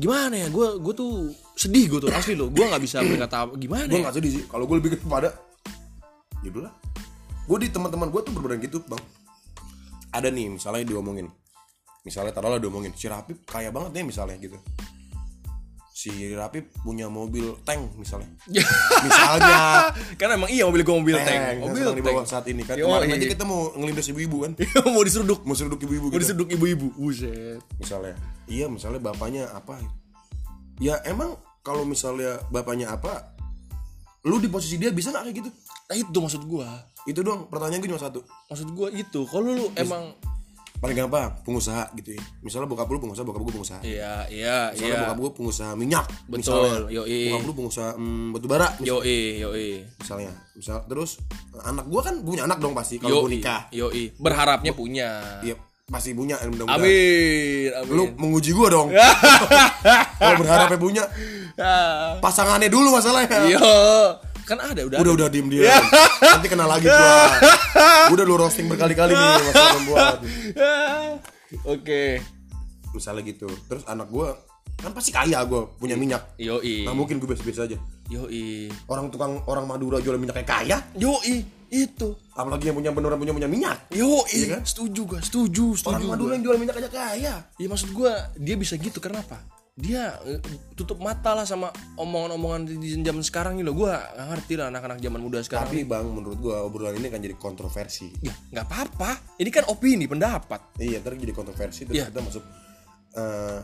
gimana 0.00 0.34
ya? 0.34 0.48
Gua 0.48 0.74
gua 0.76 0.90
tuh 0.92 1.28
sedih 1.54 1.84
gua 1.86 2.00
tuh 2.00 2.10
asli 2.10 2.32
loh. 2.32 2.48
Gua 2.48 2.66
nggak 2.66 2.82
bisa 2.82 2.98
berkata 3.00 3.44
gimana. 3.54 3.84
gue 3.84 3.94
Ya? 3.94 4.02
nggak 4.02 4.16
sedih 4.16 4.32
sih 4.32 4.44
kalau 4.48 4.64
gue 4.64 4.76
lebih 4.76 4.96
kepada 4.96 5.36
ya 6.40 6.48
udahlah 6.48 6.72
gue 7.44 7.58
di 7.60 7.68
teman-teman 7.68 8.08
gue 8.08 8.20
tuh 8.22 8.32
berbeda 8.32 8.56
gitu 8.58 8.80
bang 8.86 9.02
ada 10.10 10.30
nih 10.30 10.48
misalnya 10.50 10.86
diomongin 10.86 11.28
misalnya 12.00 12.30
taruhlah 12.30 12.56
diomongin 12.56 12.94
si 12.94 13.06
Rapip 13.06 13.44
kaya 13.44 13.68
banget 13.68 13.92
nih 13.92 14.04
misalnya 14.06 14.38
gitu 14.38 14.56
si 15.90 16.08
Rapip 16.32 16.70
punya 16.80 17.10
mobil 17.10 17.58
tank 17.60 17.92
misalnya 17.92 18.30
misalnya 19.04 19.92
kan 20.16 20.28
emang 20.32 20.48
iya 20.48 20.64
mobil 20.64 20.80
gua 20.80 20.96
mobil 20.96 21.16
tank, 21.18 21.28
tank. 21.28 21.58
Mobil 21.60 21.82
sedang 21.82 21.98
dibawa 21.98 22.20
tank. 22.22 22.30
saat 22.30 22.44
ini 22.48 22.62
kan 22.64 22.74
Yo, 22.78 22.88
kemarin 22.88 23.08
iya. 23.10 23.16
aja 23.20 23.26
kita 23.28 23.44
mau 23.44 23.60
ngelindas 23.76 24.06
ibu-ibu 24.08 24.36
kan 24.46 24.52
mau 24.96 25.02
diseruduk. 25.04 25.40
mau 25.44 25.52
seruduk 25.52 25.80
ibu-ibu 25.84 26.06
Mau 26.08 26.14
gitu. 26.14 26.22
diseruduk 26.24 26.48
ibu-ibu. 26.48 26.86
Buset. 26.96 27.60
misalnya 27.76 28.16
iya 28.50 28.66
misalnya 28.66 28.98
bapaknya 28.98 29.46
apa 29.54 29.78
ya 30.82 30.98
emang 31.06 31.38
kalau 31.62 31.86
misalnya 31.86 32.42
bapaknya 32.50 32.90
apa 32.90 33.32
lu 34.26 34.36
di 34.42 34.50
posisi 34.52 34.76
dia 34.76 34.92
bisa 34.92 35.14
nggak 35.14 35.24
kayak 35.30 35.38
gitu 35.40 35.50
Nah 35.90 35.98
itu 35.98 36.18
maksud 36.22 36.46
gua. 36.46 36.70
itu 37.02 37.18
doang 37.26 37.50
pertanyaan 37.50 37.82
gue 37.82 37.90
cuma 37.90 37.98
satu 37.98 38.22
Maksud 38.46 38.68
gua 38.78 38.94
itu. 38.94 39.26
Kalau 39.26 39.50
lu 39.50 39.66
emang 39.74 40.14
paling 40.80 40.96
gampang 40.96 41.28
pengusaha 41.44 41.92
gitu 41.92 42.16
ya 42.16 42.22
misalnya 42.40 42.64
bokap 42.64 42.88
lu 42.88 42.96
pengusaha 42.96 43.20
bokap 43.20 43.44
gue 43.44 43.52
pengusaha 43.52 43.80
iya 43.84 44.24
iya 44.32 44.72
misalnya 44.72 44.96
iya. 44.96 45.00
bokap 45.04 45.18
gue 45.20 45.32
pengusaha 45.36 45.72
minyak 45.76 46.06
Betul, 46.24 46.40
misalnya 46.40 46.72
yoi. 46.88 47.20
bokap 47.28 47.44
lu 47.44 47.52
pengusaha 47.52 47.90
mm, 48.00 48.26
batu 48.32 48.46
bara 48.48 48.68
Yoi, 48.80 49.20
yoi. 49.44 49.68
misalnya 50.00 50.32
misal 50.56 50.80
terus 50.88 51.20
anak 51.68 51.84
gue 51.84 52.00
kan 52.00 52.14
punya 52.24 52.48
anak 52.48 52.64
dong 52.64 52.72
pasti 52.72 52.96
kalau 52.96 53.28
nikah 53.28 53.68
yoi. 53.76 54.16
Berharapnya 54.16 54.72
punya. 54.72 55.44
iya 55.44 55.52
pasti 55.90 56.14
punya 56.14 56.38
mudah-mudahan 56.40 56.78
Amin, 56.78 57.68
amin. 57.74 57.90
lu 57.90 58.02
menguji 58.14 58.50
gue 58.50 58.68
dong 58.68 58.88
kalau 60.18 60.36
berharapnya 60.38 60.78
punya 60.78 61.04
Ah. 61.58 62.16
pasangannya 62.18 62.66
dulu 62.66 62.94
masalahnya 62.94 63.36
Iya, 63.44 63.60
kan 64.44 64.56
ada 64.56 64.80
udah. 64.80 64.96
udah 64.96 65.12
udah 65.12 65.28
diem 65.28 65.50
dia 65.50 65.76
nanti 66.24 66.48
kena 66.48 66.64
lagi 66.64 66.88
gua 66.88 67.28
udah 68.08 68.24
lu 68.24 68.34
roasting 68.34 68.64
berkali-kali 68.64 69.12
nih 69.12 69.28
masalah 69.44 69.68
perempuan 69.74 70.14
Ah. 70.56 71.10
Oke. 71.66 72.22
misalnya 72.90 73.22
gitu 73.24 73.50
terus 73.66 73.84
anak 73.84 74.08
gua 74.08 74.40
kan 74.74 74.90
pasti 74.90 75.10
kaya 75.10 75.36
gua 75.44 75.68
punya 75.74 75.94
minyak 75.94 76.32
Yoi. 76.36 76.88
Nah 76.88 76.94
mungkin 76.94 77.18
gue 77.18 77.28
biasa-biasa 77.28 77.66
aja 77.66 77.76
Yoi. 78.10 78.66
orang 78.86 79.06
tukang 79.08 79.38
orang 79.46 79.64
Madura 79.64 79.98
jual 79.98 80.14
minyak 80.16 80.36
kayak 80.36 80.50
kaya 80.50 80.78
Yoi, 80.94 81.46
itu. 81.68 82.08
apalagi 82.32 82.66
yang 82.66 82.76
punya 82.76 82.90
beneran 82.90 83.16
punya 83.16 83.30
punya 83.32 83.46
minyak 83.46 83.78
Yoi, 83.88 84.26
Iya 84.34 84.46
kan? 84.52 84.62
setuju 84.64 85.00
gua, 85.06 85.20
setuju, 85.20 85.66
setuju. 85.72 85.88
orang 85.88 86.02
gua. 86.02 86.12
Madura 86.12 86.32
yang 86.34 86.44
jual 86.44 86.56
minyak 86.56 86.76
aja 86.76 86.88
kaya 86.88 87.34
Ya 87.48 87.66
maksud 87.66 87.90
gua 87.90 88.10
dia 88.34 88.54
bisa 88.54 88.74
gitu 88.74 88.98
karena 88.98 89.20
apa? 89.20 89.38
Dia 89.72 90.12
eh, 90.22 90.42
tutup 90.74 90.98
mata 90.98 91.32
lah 91.32 91.42
sama 91.42 91.70
omongan-omongan 91.96 92.68
di 92.68 92.98
zaman 92.98 93.22
sekarang 93.22 93.54
ini 93.54 93.62
loh. 93.62 93.72
Gua 93.78 93.96
nggak 93.96 94.26
ngerti 94.28 94.52
lah 94.54 94.66
anak-anak 94.68 94.98
zaman 94.98 95.20
muda 95.22 95.38
sekarang. 95.40 95.64
tapi 95.64 95.84
bang 95.84 96.04
menurut 96.04 96.36
gua 96.36 96.56
obrolan 96.60 96.92
ini 96.94 97.08
kan 97.08 97.16
jadi 97.16 97.32
kontroversi 97.34 98.10
Ya 98.20 98.34
nggak 98.50 98.66
apa-apa. 98.66 99.38
Ini 99.38 99.48
kan 99.48 99.64
opini, 99.66 100.04
pendapat. 100.04 100.76
iya 100.76 100.98
ntar 100.98 101.14
jadi 101.14 101.32
kontroversi 101.32 101.86
terus 101.86 101.96
Iya. 101.96 102.10
kita 102.10 102.20
masuk 102.20 102.44
eh, 103.12 103.58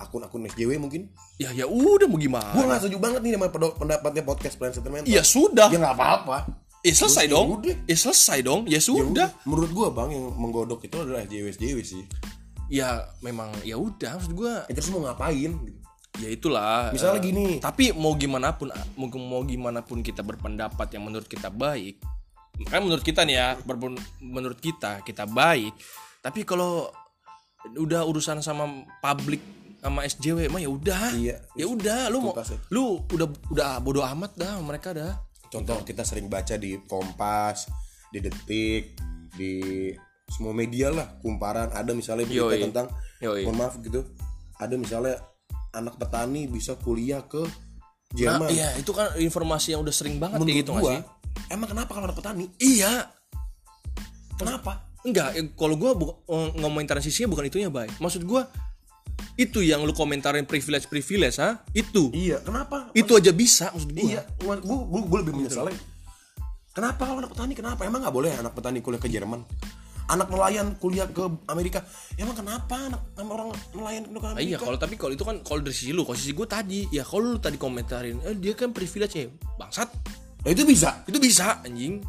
akun-akun 0.00 0.48
SJW 0.48 0.76
mungkin 0.76 1.12
Ya 1.36 1.52
ya 1.52 1.64
udah 1.64 2.04
mau 2.04 2.16
gimana? 2.16 2.50
gua 2.50 2.64
nggak 2.66 2.80
setuju 2.80 2.96
banget 2.98 3.20
nih 3.20 3.32
sama 3.34 3.46
pendapatnya 3.74 4.22
podcast 4.22 4.56
plan 4.56 4.72
sentimental 4.72 5.06
Ya 5.06 5.20
sudah. 5.20 5.68
ya 5.68 5.76
nggak 5.76 5.94
apa-apa 5.94 6.36
Ya 6.80 6.92
selesai 6.92 7.24
Ya 7.24 7.30
dong. 7.30 7.48
Ya 7.84 7.92
selesai 7.94 8.38
dong. 8.40 8.60
Ya 8.64 8.72
Ya 8.72 8.80
sudah. 8.80 9.28
menurut 9.44 9.70
gua 9.70 9.88
bang 9.90 10.10
yang 10.10 10.32
menggodok 10.32 10.80
itu 10.82 10.96
adalah 10.96 11.20
SJW 11.22 11.46
SJW 11.50 11.78
sih 11.82 12.02
Ya 12.66 13.04
memang 13.20 13.52
ya 13.60 13.76
udah 13.76 14.16
maksud 14.16 14.32
gua 14.32 14.64
ya, 14.64 14.72
terus 14.72 14.88
mau 14.88 15.02
ngapain 15.02 15.52
ya 16.16 16.28
itulah. 16.28 16.88
misalnya 16.90 17.18
Eh, 17.18 17.24
gini 17.24 17.46
Tapi 17.58 17.92
mau 17.92 18.14
gimana 18.14 18.52
pun 18.52 18.66
mau, 18.94 19.06
mau 19.12 19.42
gimana 19.42 19.80
pun 19.80 20.00
kita 20.00 20.20
berpendapat 20.20 20.88
yang 20.90 21.02
menurut 21.02 21.24
kita 21.24 21.48
baik. 21.48 22.00
Kan 22.62 22.82
menurut 22.82 23.00
kita 23.00 23.22
nih 23.22 23.36
ya, 23.36 23.48
berpen- 23.58 23.96
menurut 24.18 24.56
kita 24.56 25.00
kita 25.00 25.24
baik. 25.24 25.72
Tapi 26.18 26.42
kalau 26.42 26.88
udah 27.70 28.02
urusan 28.02 28.40
sama 28.40 28.64
publik 28.98 29.40
sama 29.80 30.04
SJW 30.04 30.46
mah 30.46 30.58
ya 30.58 30.68
udah. 30.68 31.02
Iya. 31.12 31.36
Ya 31.52 31.66
udah 31.66 32.08
lu 32.08 32.20
mau 32.20 32.32
ya. 32.32 32.56
lu 32.68 33.00
udah 33.06 33.26
udah 33.48 33.68
bodo 33.78 34.00
amat 34.06 34.32
dah 34.34 34.60
mereka 34.60 34.92
dah. 34.92 35.16
contoh 35.48 35.82
kita 35.82 36.04
sering 36.04 36.28
baca 36.28 36.54
di 36.54 36.78
Kompas 36.80 37.66
di 38.08 38.20
Detik 38.20 38.94
di 39.32 39.90
semua 40.24 40.52
media 40.52 40.88
lah 40.88 41.18
kumparan 41.18 41.72
ada 41.72 41.90
misalnya 41.90 42.22
berita 42.22 42.54
Yoi. 42.54 42.62
tentang 42.62 42.86
Yoi. 43.18 43.42
mohon 43.42 43.58
maaf 43.58 43.74
gitu 43.78 44.06
ada 44.54 44.74
misalnya 44.74 45.18
anak 45.70 45.96
petani 45.96 46.46
bisa 46.46 46.76
kuliah 46.76 47.24
ke 47.24 47.42
Nah, 48.10 48.18
Jerman 48.36 48.50
iya, 48.50 48.74
itu 48.74 48.90
kan 48.90 49.14
informasi 49.14 49.70
yang 49.70 49.80
udah 49.80 49.90
sering 49.90 50.18
banget 50.18 50.34
kayak 50.34 50.42
menurut 50.44 50.60
gitu 50.60 50.70
nggak 50.72 50.82
gua 50.82 50.92
sih? 50.92 51.02
emang 51.48 51.68
kenapa 51.68 51.90
kalau 51.90 52.06
anak 52.06 52.16
petani 52.16 52.44
Iya. 52.56 52.92
kenapa 54.34 54.72
Enggak, 55.00 55.28
eh, 55.32 55.48
kalau 55.54 55.74
gua 55.74 55.90
bu- 55.94 56.18
eh, 56.20 56.48
ngomongin 56.58 56.84
transisinya 56.84 57.24
bukan 57.26 57.46
itunya, 57.46 57.72
Bay. 57.72 57.88
Maksud 57.96 58.20
gua 58.22 58.44
itu 59.40 59.64
yang 59.64 59.80
lu 59.88 59.96
komentarin 59.96 60.44
privilege 60.44 60.84
privilege, 60.84 61.40
ha? 61.40 61.64
Itu. 61.72 62.12
iya 62.12 62.36
kenapa 62.44 62.92
Itu 62.92 63.16
aja 63.16 63.32
bisa 63.32 63.72
maksud 63.72 63.88
gua. 63.88 64.04
iya 64.04 64.20
gua, 64.36 64.60
gua, 64.60 64.78
gua, 64.84 65.00
gua 65.08 65.18
lebih 65.24 65.40
menyesalnya 65.40 65.80
kenapa 66.70 67.08
kalau 67.08 67.18
anak 67.24 67.32
petani 67.32 67.52
kenapa 67.56 67.80
emang 67.88 68.04
nggak 68.04 68.12
boleh 68.14 68.32
anak 68.36 68.52
petani 68.52 68.84
kuliah 68.84 69.00
ke 69.00 69.08
Jerman 69.08 69.40
anak 70.10 70.26
nelayan 70.26 70.74
kuliah 70.76 71.06
ke 71.06 71.22
Amerika 71.46 71.86
emang 72.18 72.34
kenapa 72.34 72.76
anak 72.90 73.00
sama 73.14 73.30
orang 73.32 73.48
nelayan 73.72 74.02
ke 74.04 74.18
Ah, 74.20 74.34
Amerika 74.34 74.42
iya, 74.44 74.56
kalau 74.58 74.76
tapi 74.76 74.94
kalau 74.98 75.12
itu 75.14 75.24
kan 75.24 75.36
kalau 75.40 75.62
dari 75.62 75.72
sisi 75.72 75.94
lu, 75.94 76.02
kalau 76.02 76.18
sisi 76.18 76.34
gua 76.34 76.50
tadi, 76.50 76.84
ya 76.90 77.06
kalau 77.06 77.32
lu 77.32 77.38
tadi 77.38 77.54
komentarin, 77.54 78.18
eh 78.26 78.34
dia 78.34 78.58
kan 78.58 78.74
privilege 78.74 79.14
ya, 79.14 79.30
bangsat. 79.56 79.86
Nah, 80.42 80.50
itu 80.50 80.66
bisa 80.66 81.06
Itu 81.06 81.22
bisa, 81.22 81.62
anjing. 81.62 82.02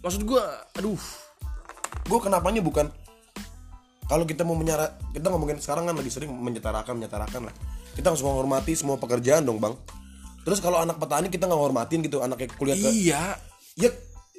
Maksud 0.00 0.24
gua, 0.24 0.64
aduh. 0.72 0.96
gue 2.08 2.18
kenapanya 2.24 2.64
bukan 2.64 2.88
kalau 4.08 4.24
kita 4.24 4.42
mau 4.42 4.52
menyara 4.52 4.88
kita 5.10 5.28
ngomongin 5.28 5.60
sekarang 5.60 5.84
kan 5.84 5.94
lagi 5.94 6.08
sering 6.08 6.32
menyetarakan 6.32 6.96
menyetarakan 6.96 7.40
lah. 7.46 7.54
Kita 7.92 8.08
harus 8.08 8.20
menghormati 8.20 8.72
semua 8.72 8.96
pekerjaan 8.96 9.42
dong 9.42 9.58
bang. 9.58 9.76
Terus 10.42 10.58
kalau 10.58 10.80
anak 10.80 10.96
petani 10.96 11.28
kita 11.28 11.44
nggak 11.44 11.60
hormatin 11.60 12.00
gitu 12.00 12.18
anaknya 12.18 12.48
kuliah 12.54 12.74
ke 12.74 12.88
Iya. 12.88 13.22
ya 13.76 13.90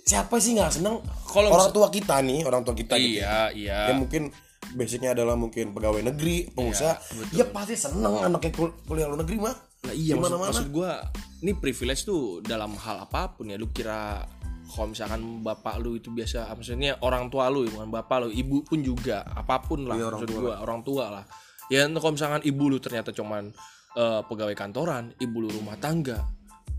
siapa 0.01 0.41
sih 0.41 0.57
nggak 0.57 0.73
seneng? 0.73 1.05
Kalau 1.23 1.53
orang 1.53 1.69
tua 1.69 1.87
kita 1.87 2.17
nih 2.19 2.41
orang 2.41 2.65
tua 2.65 2.73
kita 2.73 2.97
gitu. 2.97 3.21
Iya, 3.21 3.53
iya. 3.53 3.79
ya 3.87 3.93
mungkin 3.93 4.33
basicnya 4.69 5.13
adalah 5.13 5.33
mungkin 5.33 5.69
pegawai 5.69 6.01
negeri 6.03 6.49
pengusaha. 6.49 6.97
ya 7.29 7.45
pasti 7.45 7.77
seneng 7.77 8.17
anaknya 8.19 8.49
kul- 8.51 8.73
kuliah 8.83 9.05
luar 9.05 9.21
negeri 9.21 9.37
mah. 9.37 9.55
Nah, 9.79 9.93
iya 9.93 10.17
maksud, 10.17 10.33
Gimana-mana. 10.33 10.49
maksud 10.51 10.67
gue 10.69 10.91
ini 11.39 11.51
privilege 11.55 12.03
tuh 12.03 12.41
dalam 12.41 12.73
hal 12.75 12.99
apa 12.99 13.31
pun 13.31 13.47
ya. 13.47 13.55
Lu 13.55 13.69
kira 13.69 14.25
kalau 14.69 14.93
misalkan 14.93 15.41
bapak 15.41 15.81
lu 15.81 15.97
itu 15.97 16.13
biasa 16.13 16.45
maksudnya 16.53 17.01
orang 17.01 17.33
tua 17.33 17.49
lu 17.49 17.65
ya, 17.65 17.73
bukan 17.73 17.89
bapak 17.89 18.17
lu 18.23 18.29
ibu 18.29 18.61
pun 18.61 18.79
juga 18.85 19.25
apa 19.25 19.57
pun 19.65 19.89
lah 19.89 19.97
Iya, 19.97 20.05
orang 20.13 20.19
maksud 20.21 20.29
tua 20.29 20.41
gua 20.41 20.55
orang 20.61 20.79
tua 20.85 21.05
lah. 21.09 21.23
Ya 21.69 21.85
kalau 21.85 22.13
misalkan 22.13 22.41
ibu 22.45 22.63
lu 22.69 22.77
ternyata 22.77 23.09
cuman 23.13 23.49
eh, 23.97 24.21
pegawai 24.25 24.53
kantoran 24.53 25.13
ibu 25.17 25.37
lu 25.41 25.49
rumah 25.49 25.77
tangga 25.81 26.21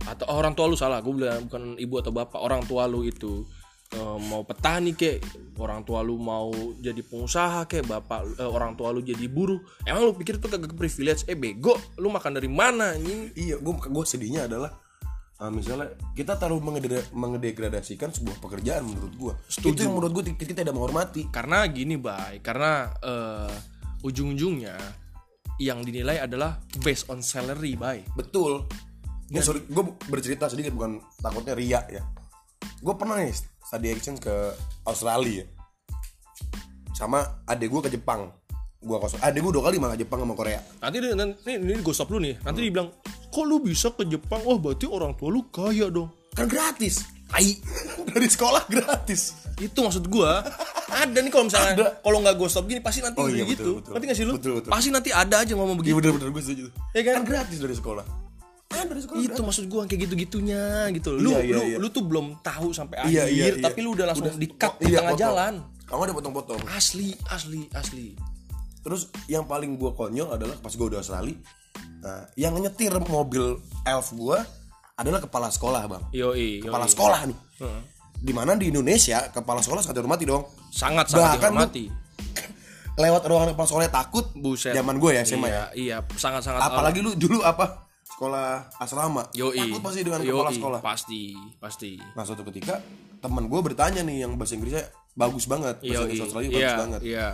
atau 0.09 0.25
oh, 0.32 0.40
orang 0.40 0.56
tua 0.56 0.66
lu 0.70 0.76
salah 0.78 1.04
gue 1.04 1.12
bilang 1.12 1.44
bukan 1.44 1.76
ibu 1.76 1.94
atau 2.00 2.12
bapak 2.14 2.40
orang 2.40 2.64
tua 2.64 2.88
lu 2.88 3.04
itu 3.04 3.44
eh, 3.92 4.16
mau 4.32 4.47
petani 4.49 4.97
kek 4.97 5.20
orang 5.61 5.85
tua 5.85 6.00
lu 6.00 6.16
mau 6.16 6.49
jadi 6.80 7.04
pengusaha 7.04 7.68
kek 7.68 7.85
bapak 7.85 8.40
eh, 8.40 8.49
orang 8.49 8.80
tua 8.80 8.97
lu 8.97 9.04
jadi 9.04 9.28
buruh 9.28 9.61
emang 9.85 10.09
lu 10.09 10.16
pikir 10.16 10.40
itu 10.40 10.47
kagak 10.49 10.73
privilege? 10.73 11.28
Eh 11.28 11.37
bego 11.37 11.76
lu 12.00 12.09
makan 12.09 12.40
dari 12.40 12.49
mana 12.49 12.97
anjing? 12.97 13.35
Iya 13.37 13.61
gue 13.61 13.75
gue 13.76 14.04
sedihnya 14.09 14.49
adalah 14.49 14.73
uh, 15.40 15.50
misalnya 15.50 15.97
kita 16.12 16.37
terlalu 16.37 16.61
mengedera- 16.70 17.09
mengedegradasikan 17.16 18.12
sebuah 18.12 18.37
pekerjaan 18.38 18.85
menurut 18.85 19.12
gue 19.16 19.32
itu 19.64 19.80
yang 19.80 19.97
menurut 19.97 20.12
gue 20.20 20.37
kita 20.37 20.52
tidak 20.52 20.76
menghormati 20.76 21.32
karena 21.32 21.64
gini 21.66 21.97
bay 21.97 22.44
karena 22.44 22.92
eh, 23.00 23.54
ujung-ujungnya 24.04 24.76
yang 25.61 25.85
dinilai 25.85 26.20
adalah 26.25 26.61
based 26.85 27.09
on 27.09 27.25
salary 27.25 27.76
bay 27.76 28.04
Betul. 28.16 28.68
Ini 29.30 29.47
sorry, 29.47 29.62
gue 29.62 29.85
bercerita 30.11 30.50
sedikit 30.50 30.75
bukan 30.75 30.99
takutnya 31.23 31.54
ria 31.54 31.87
ya. 31.87 32.02
Gue 32.82 32.99
pernah 32.99 33.23
nih 33.23 33.30
study 33.62 33.94
exchange 33.94 34.26
ke 34.26 34.35
Australia. 34.82 35.47
Sama 36.90 37.23
adek 37.47 37.70
gue 37.70 37.80
ke 37.87 37.90
Jepang. 37.94 38.35
Gue 38.82 38.99
ke 38.99 39.06
adek 39.23 39.38
gue 39.38 39.52
dua 39.54 39.70
kali 39.70 39.78
malah 39.78 39.94
Jepang 39.94 40.26
sama 40.26 40.35
Korea. 40.35 40.59
nanti 40.82 40.99
nanti 41.14 41.62
ini, 41.62 41.78
gue 41.78 41.94
stop 41.94 42.11
lu 42.11 42.18
nih 42.18 42.42
nanti 42.42 42.59
dibilang 42.66 42.90
kok 43.30 43.42
lu 43.42 43.56
bisa 43.58 43.88
ke 43.90 44.02
Jepang 44.04 44.42
wah 44.42 44.58
berarti 44.58 44.84
orang 44.84 45.14
tua 45.14 45.30
lu 45.30 45.46
kaya 45.49 45.87
dong 45.87 46.10
Kan 46.30 46.46
gratis. 46.46 47.02
Tai. 47.26 47.46
Dari 48.06 48.26
sekolah 48.26 48.66
gratis. 48.66 49.34
itu 49.56 49.76
maksud 49.76 50.06
gua 50.06 50.40
ada 50.88 51.14
nih 51.14 51.28
kalau 51.28 51.46
misalnya 51.46 52.00
kalau 52.00 52.18
nggak 52.18 52.32
gue 52.34 52.49
stop 52.49 52.64
gini 52.64 52.80
pasti 52.80 53.04
nanti 53.04 53.18
Oh 53.18 53.28
udah 53.28 53.34
iya, 53.34 53.44
gitu 53.44 53.60
betul, 53.60 53.75
betul. 53.76 53.90
ngerti 53.92 54.04
nggak 54.08 54.18
sih 54.18 54.25
lu 54.25 54.34
Betul, 54.34 54.52
betul. 54.56 54.70
pasti 54.72 54.88
nanti 54.88 55.10
ada 55.12 55.37
aja 55.38 55.52
ngomong 55.52 55.76
Iya 55.76 55.94
begitu 55.94 55.96
bener-bener 56.00 56.28
gue 56.32 56.42
setuju. 56.42 56.64
Ya 56.90 57.00
kan? 57.04 57.14
Kan 57.14 57.25
gratis 57.28 57.58
dari 57.60 57.75
sekolah. 57.76 58.04
Kan 58.66 58.84
dari 58.88 59.00
sekolah. 59.04 59.20
itu 59.20 59.40
maksud 59.42 59.64
gua 59.66 59.80
kayak 59.84 60.00
gitu 60.06 60.14
gitunya 60.16 60.62
gitu 60.90 61.10
lu 61.14 61.30
Iya, 61.30 61.40
iya, 61.44 61.54
lu 61.54 61.62
iya. 61.66 61.76
lu 61.76 61.87
tuh 61.90 62.02
belum 62.02 62.26
tahu 62.40 62.68
sampai 62.72 62.96
Iya, 63.04 63.22
akhir 63.28 63.34
iya, 63.37 63.44
iya. 63.52 63.62
tapi 63.62 63.78
lu 63.78 63.90
udah 63.92 64.06
langsung 64.08 64.26
di 64.34 64.49
cut 64.50 64.72
oh, 64.72 64.75
di 64.80 64.88
iya, 64.88 64.99
tengah 64.99 65.12
potong. 65.12 65.22
jalan 65.22 65.54
Kamu 65.84 66.00
ada 66.00 66.14
potong-potong. 66.16 66.60
asli 66.72 67.08
asli 67.28 67.60
asli 67.70 68.06
Terus 68.80 69.02
yang 69.26 69.44
paling 69.44 69.76
gue 69.76 69.92
konyol 69.92 70.32
adalah 70.32 70.56
pas 70.56 70.72
gue 70.72 70.87
udah 70.88 71.04
Australia. 71.04 71.37
Nah, 72.00 72.25
yang 72.34 72.54
nyetir 72.54 72.92
mobil 73.02 73.56
elf 73.82 74.08
gue 74.10 74.38
adalah 74.94 75.18
kepala 75.18 75.49
sekolah 75.49 75.82
bang. 75.84 76.02
yoi, 76.10 76.60
Kepala 76.60 76.84
yoi. 76.84 76.92
sekolah 76.92 77.20
nih. 77.25 77.38
Di 78.16 78.32
mana 78.32 78.52
di 78.52 78.68
Indonesia 78.68 79.28
kepala 79.28 79.60
sekolah 79.60 79.80
sangat 79.80 79.96
dihormati 79.96 80.25
dong. 80.25 80.44
sangat 80.68 81.08
sangat 81.08 81.37
Bahkan 81.37 81.50
dihormati 81.50 81.84
lewat 83.00 83.22
ruangan 83.22 83.49
kepala 83.50 83.66
sekolah 83.66 83.84
takut 83.90 84.26
Buset. 84.34 84.70
zaman 84.70 84.96
gue 84.96 85.10
ya 85.10 85.22
SMA 85.22 85.49
ya 85.49 85.49
iya, 85.49 85.64
iya 85.75 85.96
sangat 86.14 86.40
sangat 86.42 86.60
apalagi 86.62 87.00
lu 87.00 87.12
dulu 87.14 87.40
apa? 87.40 87.88
Sekolah 88.06 88.68
asrama. 88.76 89.25
Yoi. 89.32 89.56
Takut 89.56 89.80
pasti 89.82 90.00
dengan 90.02 90.20
Yoi, 90.20 90.30
kepala 90.30 90.50
sekolah. 90.52 90.80
pasti 90.80 91.22
pasti. 91.56 91.96
Nah 92.12 92.22
suatu 92.22 92.44
ketika 92.44 92.76
teman 93.18 93.44
gue 93.46 93.60
bertanya 93.62 94.00
nih 94.00 94.25
yang 94.25 94.37
bahasa 94.37 94.52
Inggrisnya 94.54 94.84
bagus 95.12 95.44
banget 95.44 95.76
bahasa 95.76 95.88
yoi. 95.90 96.04
Inggris 96.06 96.20
Australia 96.22 96.49
iya 96.49 96.56
bagus 96.58 96.76
banget. 96.78 97.00
iya. 97.02 97.28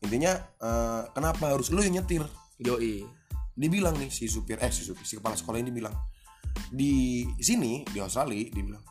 Intinya 0.00 0.32
eh, 0.58 1.00
kenapa 1.12 1.44
harus 1.48 1.68
lu 1.68 1.80
yang 1.80 1.94
nyetir? 1.94 2.24
Yoi 2.58 3.04
dia 3.60 3.68
bilang 3.68 3.92
nih 4.00 4.08
si 4.08 4.24
supir 4.24 4.56
eh 4.56 4.72
si 4.72 4.88
supir 4.88 5.04
si 5.04 5.20
kepala 5.20 5.36
sekolah 5.36 5.60
ini 5.60 5.68
bilang 5.68 5.92
di 6.72 7.28
sini 7.36 7.84
di 7.84 8.00
Australia 8.00 8.48
dia 8.48 8.64
bilang 8.64 8.84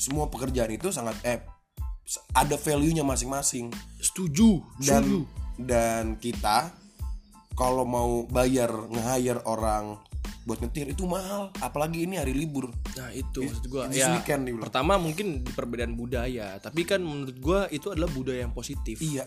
semua 0.00 0.32
pekerjaan 0.32 0.72
itu 0.72 0.88
sangat 0.88 1.20
eh 1.28 1.44
ada 2.36 2.56
value-nya 2.60 3.00
masing-masing. 3.00 3.72
Setuju 3.96 4.60
dan 4.84 5.04
setuju. 5.04 5.20
dan 5.56 6.04
kita 6.20 6.68
kalau 7.56 7.86
mau 7.86 8.26
bayar 8.28 8.68
nge-hire 8.90 9.40
orang 9.48 9.96
buat 10.44 10.60
nyetir 10.60 10.92
itu 10.92 11.08
mahal. 11.08 11.48
Apalagi 11.64 12.04
ini 12.04 12.20
hari 12.20 12.36
libur. 12.36 12.68
Nah 13.00 13.08
itu 13.16 13.48
maksud 13.48 13.66
gua. 13.72 13.88
ya 13.88 14.20
weekend 14.20 14.44
pertama 14.60 15.00
mungkin 15.00 15.40
di 15.40 15.50
perbedaan 15.52 15.96
budaya. 15.96 16.60
Tapi 16.60 16.84
kan 16.84 17.00
menurut 17.00 17.36
gua 17.40 17.60
itu 17.72 17.88
adalah 17.88 18.12
budaya 18.12 18.44
yang 18.44 18.52
positif. 18.52 19.00
Iya. 19.00 19.24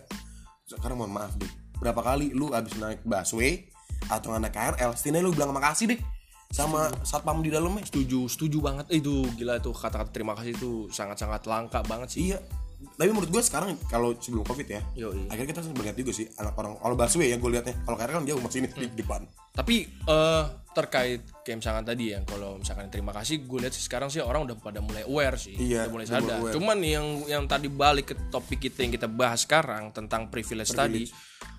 Sekarang 0.70 1.02
mohon 1.02 1.16
maaf 1.18 1.34
deh 1.40 1.50
berapa 1.78 2.02
kali 2.02 2.34
lu 2.34 2.50
abis 2.58 2.74
naik 2.82 3.06
busway 3.06 3.70
atau 4.08 4.38
naik 4.38 4.54
KRL 4.54 4.92
setidaknya 4.94 5.26
lu 5.26 5.34
bilang 5.34 5.52
makasih 5.52 5.96
deh 5.96 6.00
sama 6.48 6.88
satpam 7.04 7.44
di 7.44 7.52
dalamnya. 7.52 7.84
Setuju 7.84 8.30
setuju 8.32 8.58
banget. 8.64 8.86
Itu 8.94 9.28
gila 9.36 9.60
itu 9.60 9.72
kata-kata 9.76 10.12
terima 10.14 10.38
kasih 10.38 10.56
itu 10.56 10.72
sangat-sangat 10.94 11.44
langka 11.50 11.84
banget 11.84 12.10
sih. 12.14 12.22
Iya 12.32 12.40
tapi 12.78 13.10
menurut 13.10 13.30
gue 13.34 13.42
sekarang 13.42 13.74
kalau 13.90 14.14
sebelum 14.18 14.46
covid 14.46 14.68
ya 14.70 14.82
Yoi. 14.94 15.26
akhirnya 15.34 15.50
kita 15.50 15.62
melihat 15.74 15.98
juga 15.98 16.12
sih 16.14 16.30
anak 16.38 16.54
orang 16.54 16.78
kalau 16.78 16.94
busway 16.94 17.34
ya 17.34 17.38
gue 17.42 17.50
liatnya 17.50 17.76
kalau 17.82 17.98
KRL 17.98 18.16
kan 18.22 18.26
jauh 18.30 18.42
masih 18.42 18.60
ini 18.62 18.70
di 18.70 18.98
depan 19.02 19.22
Tapi 19.58 19.90
eh 19.90 20.44
terkait 20.78 21.26
kayak 21.42 21.58
misalkan 21.58 21.82
tadi 21.82 22.14
ya, 22.14 22.22
kalau 22.22 22.62
misalkan 22.62 22.94
terima 22.94 23.10
kasih, 23.10 23.42
gue 23.50 23.66
lihat 23.66 23.74
sih 23.74 23.82
sekarang 23.82 24.14
sih 24.14 24.22
orang 24.22 24.46
udah 24.46 24.54
pada 24.62 24.78
mulai 24.78 25.02
aware 25.10 25.34
sih, 25.34 25.58
Iya, 25.58 25.90
udah 25.90 25.94
mulai 25.98 26.06
sadar. 26.06 26.38
aware. 26.38 26.54
Cuman 26.54 26.78
yang 26.86 27.26
yang 27.26 27.44
tadi 27.50 27.66
balik 27.66 28.14
ke 28.14 28.16
topik 28.30 28.62
kita 28.70 28.86
yang 28.86 28.94
kita 28.94 29.10
bahas 29.10 29.50
sekarang 29.50 29.90
tentang 29.90 30.30
privilege, 30.30 30.70
tadi, 30.70 31.10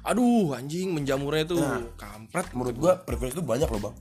aduh 0.07 0.55
anjing 0.55 0.95
menjamurnya 0.95 1.51
tuh 1.51 1.59
kampret. 1.99 2.55
menurut 2.55 2.77
gue 2.79 2.93
privilege 3.03 3.35
itu 3.35 3.43
banyak 3.43 3.67
loh 3.67 3.91
bang 3.91 3.97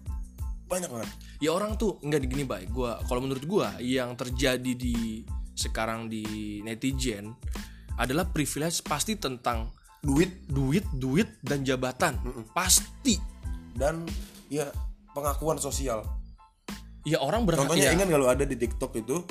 banyak 0.68 0.90
banget 0.92 1.10
Ya 1.40 1.50
orang 1.56 1.80
tuh 1.80 1.98
enggak 2.04 2.28
gini 2.28 2.44
baik. 2.44 2.70
Gua 2.76 3.00
kalau 3.08 3.24
menurut 3.24 3.42
gua 3.48 3.74
yang 3.80 4.14
terjadi 4.20 4.74
di 4.76 5.24
sekarang 5.58 6.06
di 6.06 6.22
netizen 6.62 7.34
adalah 7.98 8.24
privilege 8.26 8.80
pasti 8.82 9.18
tentang 9.18 9.74
duit 10.00 10.46
duit, 10.46 10.86
duit 10.94 11.26
dan 11.42 11.66
jabatan. 11.66 12.14
Pasti. 12.52 13.18
dan 13.74 14.06
ya 14.48 14.66
pengakuan 15.12 15.58
sosial 15.58 16.02
Ya 17.04 17.18
orang 17.18 17.44
berhak 17.44 17.62
contohnya 17.64 17.88
ya. 17.88 17.94
ingat 17.94 18.10
kalau 18.10 18.28
ada 18.28 18.42
di 18.42 18.54
TikTok 18.54 18.90
itu 18.96 19.22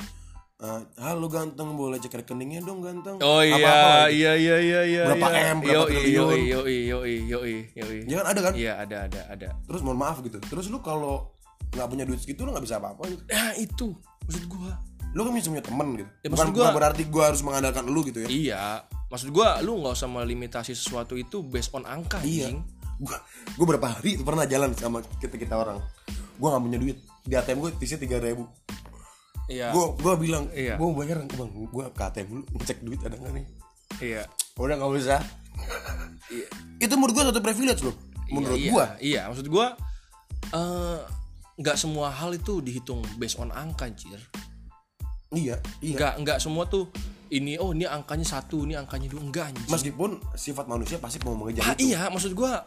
eh, 0.57 0.81
halo 0.97 1.27
ganteng 1.27 1.75
boleh 1.75 1.95
cek 1.97 2.15
rekeningnya 2.17 2.59
dong 2.61 2.79
ganteng 2.79 3.19
Oh 3.19 3.39
iya, 3.39 3.59
lah 3.59 4.07
gitu. 4.07 4.17
iya 4.17 4.31
iya 4.33 4.55
iya 4.57 4.81
iya. 4.83 5.03
Berapa 5.05 5.27
iya. 5.29 5.43
M, 5.45 5.57
berapa 5.59 5.75
Yoi, 5.77 5.91
triliun. 5.93 6.15
Yoi 6.15 6.41
yoi 6.47 6.77
yoi 6.81 7.15
yoi 7.27 7.55
yoi. 7.73 7.97
ya 8.05 8.23
ada 8.23 8.39
kan 8.41 8.53
Iya 8.53 8.73
ada 8.79 8.97
ada 9.05 9.21
ada. 9.29 9.47
terus 9.63 9.83
mohon 9.83 9.95
maaf 9.95 10.19
gitu 10.21 10.39
terus 10.41 10.67
lu 10.67 10.79
kalau 10.79 11.27
nggak 11.69 11.85
punya 11.85 12.03
duit 12.03 12.17
segitu 12.17 12.41
lu 12.41 12.49
nggak 12.49 12.63
bisa 12.63 12.79
apa-apa 12.79 13.03
gitu 13.05 13.21
Nah 13.27 13.51
itu 13.53 13.87
maksud 14.23 14.43
gua. 14.47 14.73
Lu 15.17 15.25
kan 15.25 15.33
bisa 15.33 15.49
punya 15.49 15.65
temen 15.65 15.87
gitu 15.95 16.05
Ya, 16.21 16.29
bukan, 16.29 16.45
gua- 16.47 16.69
bukan 16.69 16.73
berarti 16.77 17.03
gua 17.09 17.23
harus 17.27 17.41
mengandalkan 17.41 17.89
lu 17.89 18.05
gitu 18.05 18.21
ya 18.21 18.29
Iya, 18.29 18.61
maksud 19.09 19.33
gua 19.33 19.57
lu 19.59 19.81
nggak 19.81 19.97
usah 19.97 20.05
melimitasi 20.05 20.71
sesuatu 20.71 21.17
itu 21.17 21.41
based 21.41 21.73
on 21.73 21.83
angka. 21.83 22.21
Iya. 22.21 22.53
gua 22.97 23.17
gua 23.53 23.65
berapa 23.67 23.87
hari 23.91 24.17
pernah 24.19 24.45
jalan 24.45 24.73
sama 24.73 25.01
kita 25.17 25.33
kita 25.35 25.53
orang 25.53 25.81
gua 26.37 26.53
nggak 26.53 26.63
punya 26.63 26.77
duit 26.77 26.97
di 27.23 27.33
ATM 27.33 27.57
gua 27.59 27.69
isinya 27.75 27.99
tiga 27.99 28.17
ribu 28.19 28.45
Iya. 29.47 29.69
gua 29.69 29.93
gua 29.95 30.13
bilang 30.15 30.45
Iya. 30.51 30.77
gua 30.77 30.85
mau 30.87 30.97
bayar 30.97 31.25
bang 31.25 31.49
gua 31.67 31.85
ke 31.89 32.01
ATM 32.03 32.27
dulu 32.27 32.43
ngecek 32.53 32.77
duit 32.79 32.99
ada 32.99 33.15
nggak 33.15 33.33
nih 33.33 33.45
Iya. 33.99 34.21
udah 34.55 34.75
nggak 34.75 34.91
usah 34.95 35.21
itu 36.77 36.93
menurut 36.93 37.13
gua 37.13 37.25
satu 37.29 37.39
privilege 37.39 37.81
loh 37.81 37.95
menurut 38.27 38.59
iya, 38.59 38.69
gua 38.69 38.85
Iya, 38.99 39.21
maksud 39.29 39.47
gua 39.47 39.73
eh, 40.49 40.99
nggak 41.55 41.73
semua 41.75 42.09
hal 42.09 42.33
itu 42.33 42.59
dihitung 42.59 43.01
based 43.15 43.37
on 43.37 43.49
angka, 43.49 43.87
anjir. 43.87 44.19
Iya 45.35 45.55
iya 45.83 45.95
Nggak 45.97 46.13
nggak 46.23 46.37
semua 46.39 46.63
tuh 46.67 46.87
ini 47.27 47.59
oh 47.59 47.75
ini 47.75 47.83
angkanya 47.83 48.23
satu, 48.23 48.63
ini 48.63 48.79
angkanya 48.79 49.11
dua, 49.11 49.19
enggak 49.19 49.51
anjing. 49.51 49.67
meskipun 49.67 50.15
sifat 50.31 50.65
manusia 50.71 50.95
pasti 50.95 51.19
mau 51.27 51.35
mengejar 51.35 51.63
Ah, 51.67 51.73
itu 51.75 51.91
iya, 51.91 52.07
maksud 52.07 52.31
gua 52.31 52.63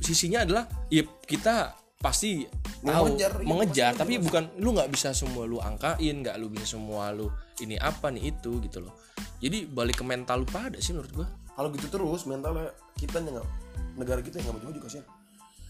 sisinya 0.00 0.44
adalah 0.44 0.64
ya 0.88 1.04
kita 1.04 1.76
pasti 2.00 2.44
tahu 2.84 3.12
Mengejar, 3.12 3.32
iya, 3.40 3.48
mengejar, 3.48 3.90
pasti 3.92 4.00
tapi 4.04 4.12
bukan 4.20 4.44
lu 4.60 4.72
nggak 4.76 4.88
bisa 4.92 5.12
semua 5.12 5.44
lu 5.44 5.60
angkain, 5.60 6.16
nggak 6.20 6.36
lu 6.40 6.48
bisa 6.48 6.64
semua 6.76 7.12
lu 7.12 7.28
ini 7.60 7.76
apa 7.80 8.08
nih 8.08 8.32
itu 8.36 8.60
gitu 8.64 8.84
loh. 8.84 8.92
Jadi 9.40 9.68
balik 9.68 10.00
ke 10.00 10.04
mental 10.04 10.44
lu 10.44 10.48
pada 10.48 10.80
sih 10.80 10.92
menurut 10.96 11.12
gua. 11.12 11.28
kalau 11.54 11.70
gitu 11.70 11.86
terus 11.86 12.26
mentalnya 12.26 12.72
kita 12.98 13.22
nggak 13.22 13.46
negara 13.94 14.18
kita 14.24 14.42
yang 14.42 14.50
nggak 14.50 14.58
maju 14.58 14.74
juga 14.74 14.86
kasihan 14.90 15.06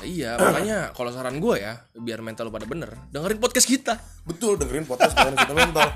Iya, 0.03 0.35
makanya 0.41 0.79
kalau 0.91 1.15
saran 1.15 1.39
gua 1.39 1.55
ya, 1.55 1.79
biar 1.95 2.19
mental 2.25 2.51
lu 2.51 2.53
pada 2.53 2.67
bener, 2.67 2.91
dengerin 3.15 3.39
podcast 3.39 3.69
kita. 3.71 3.95
betul 4.25 4.57
dengerin 4.57 4.89
podcast 4.89 5.15
kalian 5.15 5.37
kita 5.37 5.55
mental 5.55 5.89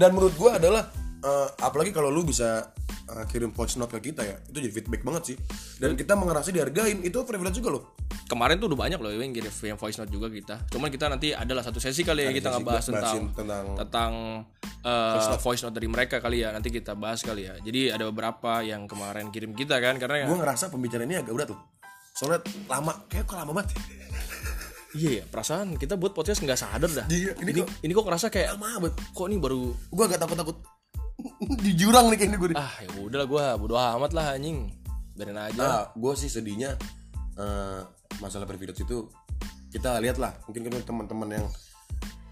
dan 0.00 0.10
menurut 0.14 0.34
gua 0.38 0.56
adalah 0.56 0.88
eh, 1.20 1.48
apalagi 1.60 1.90
kalau 1.90 2.08
lu 2.08 2.22
bisa 2.22 2.70
eh, 3.10 3.24
kirim 3.28 3.50
voice 3.52 3.76
note 3.76 3.92
ke 3.98 4.12
kita 4.12 4.22
ya 4.22 4.36
itu 4.48 4.58
jadi 4.62 4.72
feedback 4.72 5.02
banget 5.02 5.22
sih 5.34 5.36
dan 5.82 5.98
kita 5.98 6.14
mengerasa 6.14 6.54
dihargain 6.54 7.02
itu 7.02 7.18
privilege 7.26 7.58
juga 7.60 7.76
loh 7.76 7.84
Kemarin 8.30 8.62
tuh 8.62 8.70
udah 8.70 8.78
banyak 8.78 8.98
loh 9.02 9.10
yang 9.10 9.34
kirim 9.34 9.50
yang 9.50 9.74
voice 9.74 9.98
note 9.98 10.14
juga 10.14 10.30
kita. 10.30 10.62
Cuman 10.70 10.86
kita 10.86 11.10
nanti 11.10 11.34
adalah 11.34 11.66
satu 11.66 11.82
sesi 11.82 12.06
kali 12.06 12.22
ya 12.22 12.30
kita 12.30 12.54
sesi 12.54 12.62
ngebahas 12.62 12.86
bahasin 12.86 13.22
tentang 13.34 13.34
tentang 13.34 13.64
tentang 13.74 14.12
uh, 14.86 15.34
voice 15.42 15.66
note 15.66 15.74
dari 15.74 15.90
mereka 15.90 16.22
kali 16.22 16.46
ya. 16.46 16.54
Nanti 16.54 16.70
kita 16.70 16.94
bahas 16.94 17.26
kali 17.26 17.50
ya. 17.50 17.58
Jadi 17.58 17.90
ada 17.90 18.06
beberapa 18.06 18.62
yang 18.62 18.86
kemarin 18.86 19.34
kirim 19.34 19.50
kita 19.50 19.82
kan 19.82 19.98
karena 19.98 20.30
gua 20.30 20.46
ngerasa 20.46 20.70
pembicaraan 20.70 21.10
ini 21.10 21.18
agak 21.18 21.34
berat 21.34 21.50
loh 21.50 21.79
soalnya 22.12 22.40
lama 22.66 22.92
kayak 23.06 23.24
kok 23.24 23.36
lama 23.36 23.52
banget 23.54 23.70
iya 24.90 25.22
ya 25.22 25.24
perasaan 25.24 25.78
kita 25.78 25.94
buat 25.94 26.10
podcast 26.10 26.42
nggak 26.42 26.58
sadar 26.58 26.90
dah. 26.90 27.06
Iya, 27.06 27.38
ini 27.38 27.50
ini, 27.54 27.60
kok- 27.62 27.70
ini 27.86 27.92
kok 27.94 28.04
ngerasa 28.04 28.26
kayak 28.26 28.58
lama 28.58 28.68
banget 28.82 28.94
kok 29.14 29.26
ini 29.30 29.36
baru 29.38 29.60
gua 29.88 30.04
agak 30.04 30.18
takut 30.18 30.36
takut 30.36 30.56
di 31.64 31.72
jurang 31.78 32.10
nih 32.10 32.16
kayaknya 32.18 32.38
gue 32.38 32.48
ah 32.56 32.74
ya 32.80 32.88
udahlah 32.98 33.28
gua 33.28 33.44
bodo 33.54 33.76
amat 33.78 34.10
lah 34.10 34.34
anjing. 34.34 34.66
Biarin 35.14 35.36
aja. 35.36 35.52
Nah, 35.54 35.82
gue 35.92 36.12
sih 36.16 36.26
sedihnya 36.26 36.74
eh, 37.36 37.80
masalah 38.18 38.48
privilege 38.48 38.80
itu 38.80 39.04
kita 39.68 40.00
lihat 40.00 40.16
lah 40.16 40.32
mungkin 40.48 40.66
kan 40.66 40.82
teman-teman 40.82 41.28
yang 41.30 41.46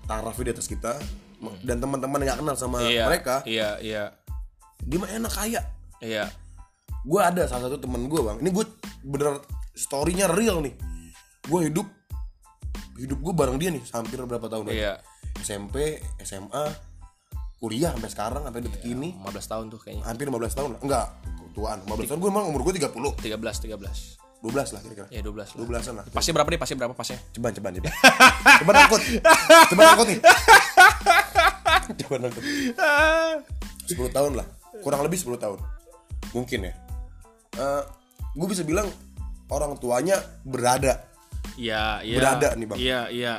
taraf 0.05 0.35
di 0.35 0.51
atas 0.51 0.67
kita 0.67 0.97
dan 1.63 1.79
teman-teman 1.79 2.19
yang 2.19 2.35
gak 2.35 2.41
kenal 2.43 2.57
sama 2.57 2.83
iya. 2.83 3.05
mereka 3.07 3.45
Iya, 3.47 3.79
iya. 3.79 4.05
dia 4.81 4.99
mah 4.99 5.07
enak 5.07 5.31
kaya 5.31 5.63
Iya. 6.01 6.27
gue 7.05 7.21
ada 7.21 7.47
salah 7.47 7.71
satu 7.71 7.79
temen 7.79 8.09
gue 8.09 8.19
bang 8.19 8.43
ini 8.43 8.51
gue 8.51 8.65
bener 9.05 9.39
storynya 9.79 10.27
real 10.27 10.59
nih 10.59 10.75
gue 11.47 11.61
hidup 11.71 11.87
hidup 12.99 13.19
gue 13.23 13.31
bareng 13.33 13.57
dia 13.57 13.71
nih 13.71 13.83
hampir 13.95 14.19
berapa 14.19 14.51
tahun 14.51 14.67
lagi 14.67 14.83
Iya. 14.83 14.95
SMP 15.39 16.03
SMA 16.19 16.67
kuliah 17.57 17.95
sampai 17.95 18.11
sekarang 18.11 18.43
sampai 18.43 18.61
detik 18.61 18.83
ini 18.85 19.15
15 19.23 19.39
tahun 19.47 19.65
tuh 19.71 19.79
kayaknya. 19.79 20.03
hampir 20.03 20.27
15 20.27 20.59
tahun 20.59 20.71
enggak 20.83 21.07
tuaan 21.55 21.79
15 21.87 22.11
tahun 22.11 22.19
gue 22.19 22.31
emang 22.31 22.45
umur 22.51 22.61
gue 22.67 22.75
30 22.77 22.91
13 22.91 23.71
13. 23.71 24.19
12 24.39 24.55
lah 24.55 24.81
kira-kira 24.83 25.07
Ya 25.11 25.19
12 25.19 25.35
lah. 25.35 25.47
12an 25.59 25.95
lah 25.99 26.05
Pasnya 26.15 26.31
berapa 26.31 26.47
nih? 26.47 26.61
Pasnya 26.63 26.77
berapa 26.79 26.95
pasnya? 26.95 27.19
Coba 27.35 27.51
coba 27.51 27.69
coba. 27.75 27.91
Coba 28.63 28.71
angkut. 28.77 29.03
Coba 29.67 29.83
angkut 29.91 30.07
nih. 30.07 30.21
Coba 31.99 32.15
angkut. 32.23 32.45
10 33.91 33.99
tahun 34.15 34.33
lah. 34.39 34.47
Kurang 34.79 35.03
lebih 35.03 35.19
10 35.19 35.43
tahun. 35.43 35.59
Mungkin 36.31 36.71
ya. 36.71 36.73
Eh 37.59 37.83
gue 38.39 38.47
bisa 38.47 38.63
bilang 38.63 38.87
orang 39.49 39.77
tuanya 39.81 40.17
berada. 40.45 41.05
Iya, 41.59 42.05
iya. 42.07 42.17
Berada 42.21 42.49
nih, 42.55 42.67
Bang. 42.69 42.79
Iya, 42.79 43.01
iya. 43.11 43.35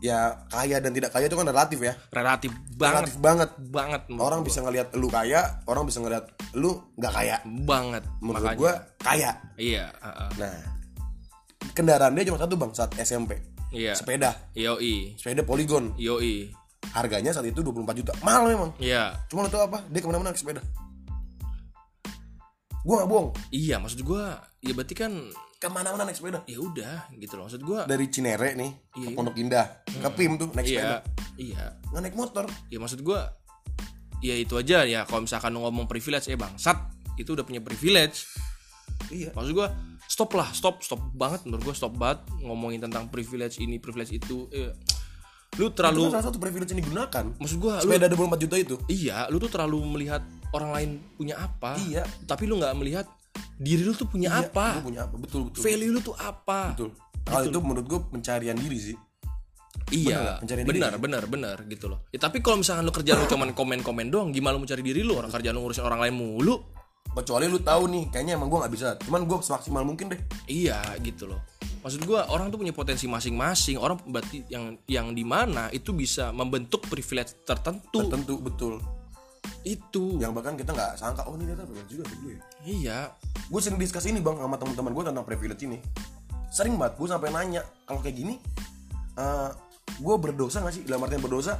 Ya 0.00 0.48
kaya 0.48 0.80
dan 0.80 0.96
tidak 0.96 1.12
kaya 1.12 1.28
itu 1.28 1.36
kan 1.36 1.44
relatif 1.44 1.76
ya. 1.76 1.92
Relatif 2.08 2.48
banget 2.80 3.04
Relatif 3.04 3.16
banget. 3.20 3.50
banget 3.68 4.02
Orang 4.16 4.40
gua. 4.40 4.46
bisa 4.48 4.58
ngelihat 4.64 4.88
lu 4.96 5.12
kaya, 5.12 5.40
orang 5.68 5.84
bisa 5.84 6.00
ngelihat 6.00 6.24
lu 6.56 6.72
nggak 6.96 7.12
kaya. 7.12 7.36
banget 7.68 8.02
Menurut 8.24 8.40
makanya. 8.40 8.56
gue 8.56 8.72
kaya. 9.04 9.30
Iya, 9.60 9.84
heeh. 9.92 10.28
Nah, 10.40 10.56
kendaraan 11.76 12.16
dia 12.16 12.24
cuma 12.32 12.40
satu 12.40 12.56
bang 12.56 12.72
saat 12.72 12.96
SMP. 12.96 13.36
Iya. 13.76 13.92
Sepeda, 13.92 14.50
Yoi. 14.56 15.20
sepeda 15.20 15.44
Polygon. 15.44 15.92
Yoi. 16.00 16.48
Harganya 16.96 17.30
saat 17.30 17.46
itu 17.46 17.60
24 17.60 17.92
juta. 18.00 18.12
Mahal 18.24 18.50
memang. 18.50 18.72
Iya. 18.80 19.14
Cuma 19.28 19.46
tau 19.52 19.68
apa? 19.68 19.84
Dia 19.92 20.00
ke 20.00 20.08
mana-mana 20.08 20.32
naik 20.32 20.40
sepeda. 20.40 20.64
Gua 22.80 22.94
gak 22.98 23.08
bohong. 23.08 23.28
Iya, 23.50 23.76
maksud 23.76 24.00
gua 24.00 24.40
ya 24.58 24.72
berarti 24.72 24.94
kan 24.94 25.12
Ke 25.56 25.68
mana-mana 25.68 26.02
naik 26.02 26.16
sepeda. 26.16 26.40
ya 26.44 26.56
udah 26.56 27.12
gitu 27.14 27.36
loh. 27.36 27.44
Maksud 27.44 27.60
gua 27.60 27.84
Dari 27.84 28.06
Cinere 28.06 28.54
nih 28.54 28.70
Iya. 28.96 29.06
ke 29.06 29.10
Pondok 29.12 29.36
Indah, 29.36 29.66
ke 29.84 30.08
PIM 30.10 30.32
tuh 30.36 30.48
naik 30.50 30.64
sepeda. 30.66 30.88
iya. 30.88 30.96
Iya. 31.36 31.64
Nggak 31.86 32.00
naik 32.02 32.16
motor. 32.16 32.44
Ya 32.68 32.78
maksud 32.78 33.00
gua 33.00 33.28
ya 34.20 34.34
itu 34.34 34.52
aja 34.54 34.84
ya 34.84 35.04
kalau 35.04 35.24
misalkan 35.24 35.48
lu 35.48 35.60
ngomong 35.60 35.84
privilege 35.86 36.28
eh 36.28 36.36
bangsat 36.36 36.76
itu 37.14 37.30
udah 37.30 37.42
punya 37.42 37.60
privilege. 37.60 38.24
Iya. 39.08 39.32
Maksud 39.32 39.52
gua 39.52 39.68
stop 40.02 40.32
lah, 40.32 40.48
stop, 40.50 40.80
stop 40.80 41.00
banget 41.12 41.44
menurut 41.44 41.62
gua 41.62 41.74
stop 41.74 41.92
banget 41.94 42.24
ngomongin 42.40 42.80
tentang 42.80 43.08
privilege 43.08 43.58
ini, 43.58 43.76
privilege 43.76 44.12
itu. 44.14 44.48
Eh, 44.50 44.72
lu 45.56 45.68
Itu 45.68 45.74
terlalu 45.74 46.08
kan 46.08 46.16
salah 46.16 46.26
satu 46.26 46.38
privilege 46.38 46.70
yang 46.70 46.80
digunakan. 46.80 47.24
maksud 47.36 47.58
gua 47.58 47.78
lu 47.78 47.90
Sepeda 47.90 48.08
24 48.08 48.40
juta 48.40 48.56
itu. 48.56 48.76
Iya, 48.86 49.28
lu 49.28 49.36
tuh 49.36 49.48
terlalu 49.48 49.76
melihat 49.84 50.24
orang 50.54 50.70
lain 50.74 50.90
punya 51.14 51.34
apa. 51.38 51.78
Iya. 51.78 52.04
Tapi 52.26 52.46
lu 52.46 52.58
nggak 52.58 52.74
melihat 52.78 53.06
diri 53.60 53.82
lu 53.84 53.92
tuh 53.92 54.08
punya 54.08 54.32
Iya, 54.32 54.50
apa. 54.50 54.80
Lu 54.80 54.90
punya 54.90 55.00
apa? 55.06 55.14
Betul, 55.20 55.40
betul. 55.50 55.60
Value 55.62 55.92
lu 55.92 56.00
tuh 56.00 56.16
apa. 56.16 56.74
Betul. 56.74 56.90
Kalau 57.20 57.44
itu 57.46 57.58
menurut 57.62 57.86
gua 57.86 58.00
pencarian 58.08 58.56
diri 58.56 58.78
sih. 58.80 58.96
Iya, 59.90 60.38
diri 60.46 60.62
benar, 60.62 60.98
benar, 61.02 61.26
benar 61.26 61.56
gitu 61.66 61.90
loh. 61.90 62.06
Ya 62.14 62.22
tapi 62.22 62.38
kalau 62.42 62.62
misalkan 62.62 62.86
lu 62.86 62.94
kerjaan 62.94 63.18
lu 63.22 63.26
cuman 63.26 63.50
komen-komen 63.54 64.06
doang, 64.06 64.30
gimana 64.30 64.54
lu 64.58 64.62
mencari 64.62 64.82
diri 64.82 65.02
lu? 65.02 65.18
Orang 65.18 65.34
kerjaan 65.34 65.54
lu 65.54 65.66
ngurusin 65.66 65.82
orang 65.82 66.00
lain 66.02 66.14
mulu. 66.14 66.62
Kecuali 67.10 67.50
lu 67.50 67.58
tahu 67.58 67.90
nih, 67.90 68.04
kayaknya 68.14 68.38
emang 68.38 68.46
gua 68.46 68.66
nggak 68.66 68.74
bisa. 68.74 68.88
Cuman 69.02 69.26
gua 69.26 69.42
semaksimal 69.42 69.82
mungkin 69.82 70.14
deh. 70.14 70.20
Iya, 70.46 70.78
gitu 71.02 71.26
loh. 71.26 71.42
Maksud 71.82 72.06
gua 72.06 72.30
orang 72.30 72.54
tuh 72.54 72.60
punya 72.62 72.70
potensi 72.70 73.10
masing-masing. 73.10 73.82
Orang 73.82 73.98
berarti 74.06 74.46
yang 74.46 74.78
yang 74.86 75.10
di 75.10 75.26
mana 75.26 75.72
itu 75.74 75.90
bisa 75.90 76.30
membentuk 76.30 76.86
privilege 76.86 77.34
tertentu. 77.42 78.06
Tentu 78.06 78.38
betul. 78.38 78.78
Itu. 79.66 80.16
Yang 80.16 80.32
bahkan 80.36 80.54
kita 80.56 80.70
nggak 80.72 80.96
sangka, 80.96 81.28
oh 81.28 81.36
ini 81.36 81.50
ternyata 81.50 81.68
privilege 81.68 81.90
juga 81.92 82.04
dulu 82.10 82.28
ya. 82.32 82.40
Iya. 82.64 82.98
gue 83.50 83.58
sering 83.58 83.82
diskus 83.82 84.06
ini 84.06 84.22
bang 84.22 84.38
sama 84.38 84.54
teman-teman 84.54 84.94
gue 84.94 85.04
tentang 85.10 85.26
privilege 85.26 85.62
ini. 85.66 85.78
Sering 86.54 86.78
banget 86.78 87.02
gue 87.02 87.08
sampai 87.10 87.28
nanya 87.34 87.62
kalau 87.82 87.98
kayak 87.98 88.14
gini 88.14 88.38
gue 90.00 90.14
berdosa 90.16 90.62
gak 90.62 90.74
sih? 90.74 90.82
Dalam 90.86 91.04
artian 91.04 91.20
berdosa 91.20 91.58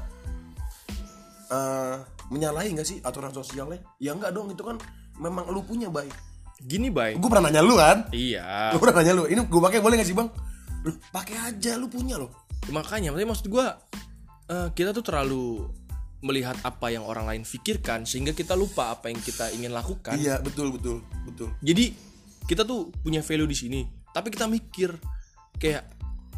eh 1.51 1.99
menyalahi 2.31 2.79
nggak 2.79 2.87
sih 2.87 2.99
aturan 3.03 3.35
sosialnya? 3.35 3.83
Ya 3.99 4.15
enggak 4.15 4.31
dong 4.31 4.55
itu 4.55 4.63
kan 4.63 4.79
memang 5.19 5.51
lu 5.51 5.67
punya 5.67 5.91
baik 5.91 6.15
gini 6.63 6.93
bay. 6.93 7.19
Gue 7.19 7.27
pernah 7.27 7.51
nanya 7.51 7.65
lu 7.65 7.75
kan? 7.75 8.07
Iya. 8.15 8.71
Gue 8.77 8.81
pernah 8.81 9.03
nanya 9.03 9.13
lu 9.19 9.25
ini 9.27 9.41
gue 9.43 9.61
pakai 9.61 9.81
boleh 9.83 9.99
gak 9.99 10.09
sih 10.09 10.15
bang? 10.15 10.29
Lu 10.87 10.95
pakai 11.11 11.37
aja 11.51 11.75
lu 11.75 11.91
punya 11.91 12.21
loh. 12.21 12.31
Makanya 12.71 13.11
maksud 13.11 13.51
gue 13.51 13.67
eh, 14.47 14.69
kita 14.77 14.95
tuh 14.95 15.03
terlalu 15.03 15.67
melihat 16.21 16.57
apa 16.65 16.93
yang 16.93 17.09
orang 17.09 17.25
lain 17.25 17.43
pikirkan 17.49 18.05
sehingga 18.05 18.37
kita 18.37 18.53
lupa 18.53 18.93
apa 18.93 19.09
yang 19.09 19.21
kita 19.21 19.49
ingin 19.57 19.73
lakukan. 19.73 20.21
Iya 20.21 20.41
betul 20.45 20.77
betul 20.77 21.01
betul. 21.25 21.49
Jadi 21.65 21.97
kita 22.45 22.69
tuh 22.69 22.93
punya 23.01 23.25
value 23.25 23.49
di 23.49 23.57
sini 23.57 23.81
tapi 24.13 24.29
kita 24.29 24.45
mikir 24.45 24.93
kayak 25.57 25.87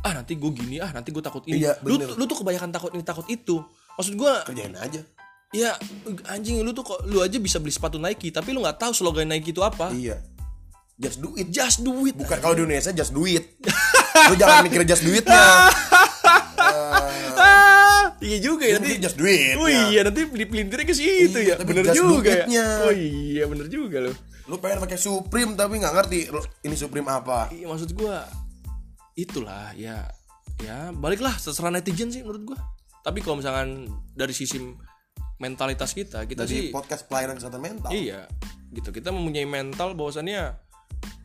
ah 0.03 0.12
nanti 0.14 0.38
gue 0.38 0.51
gini 0.55 0.79
ah 0.79 0.90
nanti 0.95 1.11
gue 1.11 1.23
takut 1.23 1.42
ini. 1.51 1.66
Iya, 1.66 1.79
lu 1.83 1.99
bener. 1.99 2.14
lu 2.14 2.25
tuh 2.31 2.38
kebanyakan 2.42 2.71
takut 2.71 2.90
ini 2.95 3.03
takut 3.03 3.27
itu. 3.27 3.59
Maksud 3.99 4.14
gue 4.14 4.33
kerjain 4.47 4.75
aja. 4.79 5.03
Ya 5.53 5.75
anjing 6.31 6.62
lu 6.62 6.71
tuh 6.71 6.87
kok 6.87 7.03
lu 7.11 7.18
aja 7.18 7.37
bisa 7.42 7.59
beli 7.59 7.75
sepatu 7.75 7.99
Nike 7.99 8.31
tapi 8.31 8.55
lu 8.55 8.62
nggak 8.62 8.79
tahu 8.79 8.95
slogan 8.95 9.27
Nike 9.27 9.51
itu 9.51 9.62
apa. 9.66 9.90
Iya. 9.90 10.23
Just 10.95 11.18
do 11.18 11.35
it. 11.35 11.51
Just 11.51 11.83
do 11.83 12.07
it 12.07 12.14
bukan 12.14 12.38
kalau 12.38 12.55
di 12.55 12.62
Indonesia 12.62 12.95
just 12.95 13.11
do 13.11 13.27
it. 13.27 13.59
Lu 14.31 14.38
jangan 14.38 14.62
mikir 14.62 14.87
just 14.87 15.03
do 15.03 15.11
itnya. 15.11 15.35
ah, 15.35 15.66
iya 18.23 18.39
juga 18.39 18.65
ya 18.65 18.79
nanti 18.79 18.97
just 18.97 19.19
do 19.19 19.27
it 19.27 19.55
Oh 19.55 19.67
iya 19.67 20.01
nanti 20.03 20.23
dipelintirnya 20.25 20.87
ke 20.87 20.95
situ 20.95 21.35
Iya, 21.35 21.59
ya. 21.59 21.65
Bener 21.67 21.85
juga 21.91 22.47
ya. 22.47 22.67
Oh 22.87 22.95
iya 22.95 23.45
bener 23.45 23.67
juga 23.67 23.99
loh. 24.01 24.17
lu 24.43 24.59
pengen 24.59 24.79
pakai 24.79 24.97
Supreme 24.97 25.55
tapi 25.55 25.79
nggak 25.79 25.95
ngerti 25.95 26.19
ini 26.63 26.75
Supreme 26.75 27.07
apa 27.07 27.51
Iya 27.51 27.67
maksud 27.67 27.95
gua 27.95 28.27
itulah 29.13 29.71
ya 29.75 30.09
ya 30.59 30.91
baliklah 30.91 31.35
terserah 31.35 31.69
netizen 31.69 32.09
sih 32.09 32.23
menurut 32.23 32.55
gua. 32.55 32.59
Tapi 33.03 33.19
kalau 33.19 33.39
misalkan 33.39 33.91
dari 34.15 34.31
sisi 34.31 34.63
mentalitas 35.37 35.91
kita 35.91 36.23
kita 36.23 36.47
dari 36.47 36.71
sih 36.71 36.75
podcast 36.75 37.11
pelayanan 37.11 37.35
kesehatan 37.35 37.59
mental 37.59 37.91
iya 37.91 38.31
gitu 38.71 38.95
kita 38.95 39.11
mempunyai 39.11 39.43
mental 39.43 39.91
bahwasannya 39.93 40.55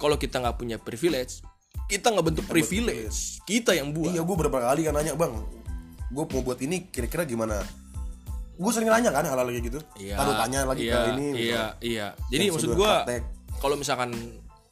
kalau 0.02 0.18
kita 0.18 0.42
nggak 0.42 0.58
punya 0.58 0.78
privilege 0.82 1.46
kita 1.86 2.10
nggak 2.10 2.26
bentuk 2.26 2.46
privilege 2.50 3.38
kita 3.46 3.78
yang 3.78 3.94
buat 3.94 4.10
iya 4.10 4.26
gue 4.26 4.36
beberapa 4.36 4.58
kali 4.60 4.90
kan 4.90 4.98
nanya 4.98 5.14
bang 5.14 5.38
gue 6.08 6.24
mau 6.24 6.42
buat 6.44 6.60
ini 6.64 6.88
kira-kira 6.88 7.28
gimana 7.28 7.60
gue 8.58 8.72
sering 8.74 8.90
nanya 8.90 9.14
kan 9.14 9.22
hal-hal 9.28 9.46
kayak 9.54 9.64
gitu 9.70 9.80
Iya, 10.02 10.16
Lalu 10.18 10.32
tanya 10.42 10.60
lagi 10.66 10.82
iya, 10.82 10.96
ke 10.98 11.02
ini 11.14 11.28
gitu. 11.30 11.38
Iya, 11.38 11.64
iya. 11.84 12.08
Jadi 12.34 12.44
Yang 12.50 12.54
maksud 12.58 12.70
praktek. 12.74 13.22
kalau 13.62 13.76
misalkan 13.78 14.10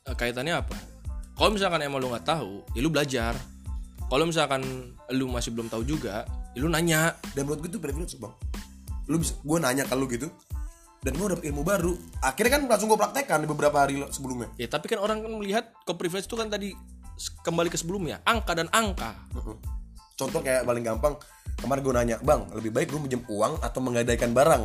eh, 0.10 0.16
kaitannya 0.18 0.54
apa? 0.58 0.78
Kalau 1.36 1.50
misalkan 1.54 1.84
emang 1.86 2.00
lu 2.02 2.10
nggak 2.10 2.26
tahu, 2.26 2.64
ya 2.74 2.80
lu 2.82 2.90
belajar. 2.90 3.36
Kalau 4.10 4.26
misalkan 4.26 4.62
lu 5.14 5.30
masih 5.30 5.54
belum 5.54 5.68
tahu 5.70 5.86
juga, 5.86 6.26
ya 6.56 6.60
lu 6.64 6.72
nanya. 6.72 7.14
dan 7.38 7.46
menurut 7.46 7.68
gue 7.68 7.70
itu 7.76 7.80
privilege 7.84 8.16
bang 8.18 8.32
lu 9.06 9.22
bisa 9.22 9.38
gue 9.38 9.58
nanya 9.62 9.84
ke 9.86 9.94
lu 9.94 10.10
gitu 10.10 10.28
dan 11.06 11.14
gue 11.14 11.28
dapet 11.30 11.46
ilmu 11.54 11.62
baru 11.62 11.94
akhirnya 12.26 12.58
kan 12.58 12.62
langsung 12.66 12.90
gue 12.90 12.98
praktekkan 12.98 13.46
di 13.46 13.48
beberapa 13.50 13.78
hari 13.86 14.02
sebelumnya 14.10 14.50
Ya 14.58 14.66
tapi 14.66 14.90
kan 14.90 14.98
orang 14.98 15.22
kan 15.22 15.30
melihat 15.38 15.70
ke 15.86 15.94
privilege 15.94 16.26
itu 16.26 16.34
kan 16.34 16.50
tadi 16.50 16.74
kembali 17.46 17.72
ke 17.72 17.80
sebelumnya, 17.80 18.20
angka 18.28 18.52
dan 18.60 18.68
angka. 18.76 19.16
Contoh 20.16 20.40
kayak 20.40 20.64
paling 20.64 20.84
gampang 20.84 21.14
kemarin 21.56 21.82
gue 21.84 21.94
nanya 21.94 22.18
bang 22.24 22.42
lebih 22.56 22.72
baik 22.72 22.88
gue 22.92 23.00
minjem 23.00 23.22
uang 23.28 23.60
atau 23.60 23.80
menggadaikan 23.80 24.32
barang 24.32 24.64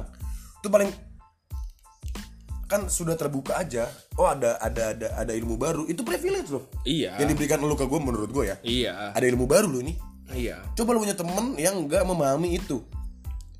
itu 0.62 0.68
paling 0.70 0.90
kan 2.70 2.86
sudah 2.86 3.18
terbuka 3.18 3.58
aja 3.58 3.90
oh 4.14 4.30
ada 4.30 4.54
ada 4.62 4.94
ada 4.94 5.08
ada 5.18 5.32
ilmu 5.34 5.58
baru 5.58 5.90
itu 5.90 6.06
privilege 6.06 6.54
loh 6.54 6.70
Iya. 6.86 7.18
yang 7.18 7.28
diberikan 7.34 7.58
lu 7.58 7.74
ke 7.74 7.82
gue 7.82 7.98
menurut 7.98 8.30
gue 8.30 8.44
ya 8.46 8.56
Iya. 8.62 9.10
ada 9.10 9.26
ilmu 9.26 9.50
baru 9.50 9.66
lo 9.66 9.82
ini 9.82 9.98
Iya. 10.30 10.62
coba 10.78 10.94
lu 10.94 11.02
punya 11.02 11.18
temen 11.18 11.58
yang 11.58 11.86
nggak 11.90 12.06
memahami 12.06 12.54
itu 12.56 12.78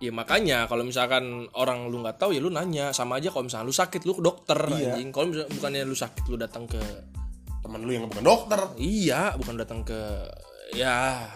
Ya 0.01 0.09
makanya 0.09 0.65
kalau 0.65 0.81
misalkan 0.81 1.45
orang 1.53 1.93
lu 1.93 2.01
nggak 2.01 2.17
tahu 2.17 2.33
ya 2.33 2.41
lu 2.41 2.49
nanya 2.49 2.89
sama 2.97 3.21
aja 3.21 3.29
kalau 3.29 3.45
misalkan 3.45 3.69
lu 3.69 3.77
sakit 3.77 4.01
lu 4.09 4.17
ke 4.17 4.25
dokter 4.25 4.57
Iya. 4.57 4.97
anjing. 4.97 5.13
Kalau 5.13 5.29
misalkan 5.29 5.53
bukannya 5.61 5.83
lu 5.85 5.93
sakit 5.93 6.25
lu 6.25 6.37
datang 6.41 6.65
ke 6.65 6.81
temen 7.61 7.85
lu 7.85 7.93
yang 7.93 8.09
bukan 8.09 8.25
dokter 8.25 8.61
iya, 8.81 9.37
bukan 9.37 9.61
datang 9.61 9.85
ke 9.85 10.01
ya 10.73 11.29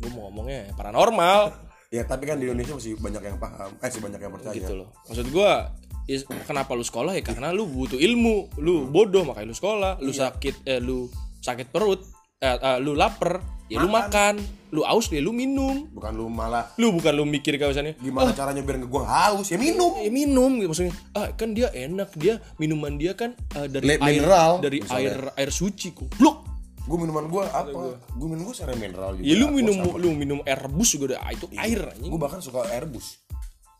gue 0.00 0.10
mau 0.10 0.26
ngomongnya 0.26 0.72
paranormal. 0.74 1.40
Ya 1.90 2.06
tapi 2.06 2.22
kan 2.22 2.38
di 2.38 2.46
Indonesia 2.46 2.70
masih 2.70 2.94
banyak 2.94 3.18
yang 3.20 3.34
paham 3.36 3.74
eh 3.74 3.82
masih 3.82 3.98
banyak 3.98 4.20
yang 4.22 4.30
percaya. 4.30 4.54
Gitu 4.54 4.78
loh. 4.78 4.94
Maksud 5.10 5.26
gua 5.28 5.74
is- 6.06 6.22
kenapa 6.46 6.78
lu 6.78 6.86
sekolah? 6.86 7.18
Ya 7.18 7.22
karena 7.26 7.50
lu 7.50 7.66
butuh 7.66 7.98
ilmu, 7.98 8.46
lu 8.58 8.86
bodoh 8.86 9.26
makanya 9.26 9.50
lu 9.50 9.56
sekolah, 9.58 9.98
lu 9.98 10.14
sakit 10.14 10.62
eh 10.64 10.78
lu 10.78 11.10
sakit 11.40 11.66
perut, 11.66 11.98
eh, 12.38 12.54
eh, 12.54 12.78
lu 12.78 12.94
lapar, 12.94 13.42
ya 13.66 13.82
lu 13.82 13.90
makan, 13.90 14.38
lu 14.70 14.86
aus 14.86 15.10
ya 15.10 15.18
lu 15.18 15.34
minum. 15.34 15.90
bukan 15.90 16.14
lu 16.14 16.30
malah. 16.30 16.70
Lu 16.78 16.94
bukan 16.94 17.10
lu 17.10 17.26
mikir 17.26 17.58
kayak 17.58 17.74
misalnya 17.74 17.94
gimana 17.98 18.30
caranya 18.30 18.62
biar 18.62 18.78
gua 18.86 19.02
haus? 19.02 19.50
Ya 19.50 19.58
minum. 19.58 19.90
Ya 19.98 20.14
minum 20.14 20.62
maksudnya 20.62 20.94
ah 21.10 21.34
kan 21.34 21.58
dia 21.58 21.74
enak 21.74 22.14
dia 22.14 22.38
minuman 22.54 23.02
dia 23.02 23.18
kan 23.18 23.34
eh, 23.58 23.66
dari 23.66 23.82
Le- 23.84 23.98
air 23.98 24.22
mineral, 24.22 24.62
dari 24.62 24.78
misalnya. 24.78 25.10
air 25.10 25.20
air 25.34 25.50
suci 25.50 25.90
goblok 25.90 26.46
gue 26.90 26.98
minuman 26.98 27.24
gue 27.30 27.42
apa? 27.46 27.82
gue 27.94 28.28
minum 28.28 28.50
gue 28.50 28.54
secara 28.58 28.74
mineral 28.74 29.14
juga. 29.14 29.22
Ya 29.22 29.34
lu 29.38 29.46
minum 29.54 29.76
lu 29.94 30.10
minum 30.10 30.38
air 30.42 30.58
rebus 30.58 30.90
juga 30.90 31.14
udah 31.14 31.18
ah, 31.22 31.30
itu 31.30 31.46
air 31.54 31.80
anjing. 31.86 32.10
Gue 32.10 32.18
bahkan 32.18 32.42
suka 32.42 32.66
airbus 32.66 33.22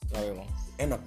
Kenapa 0.06 0.26
emang? 0.30 0.48
Enak. 0.78 1.00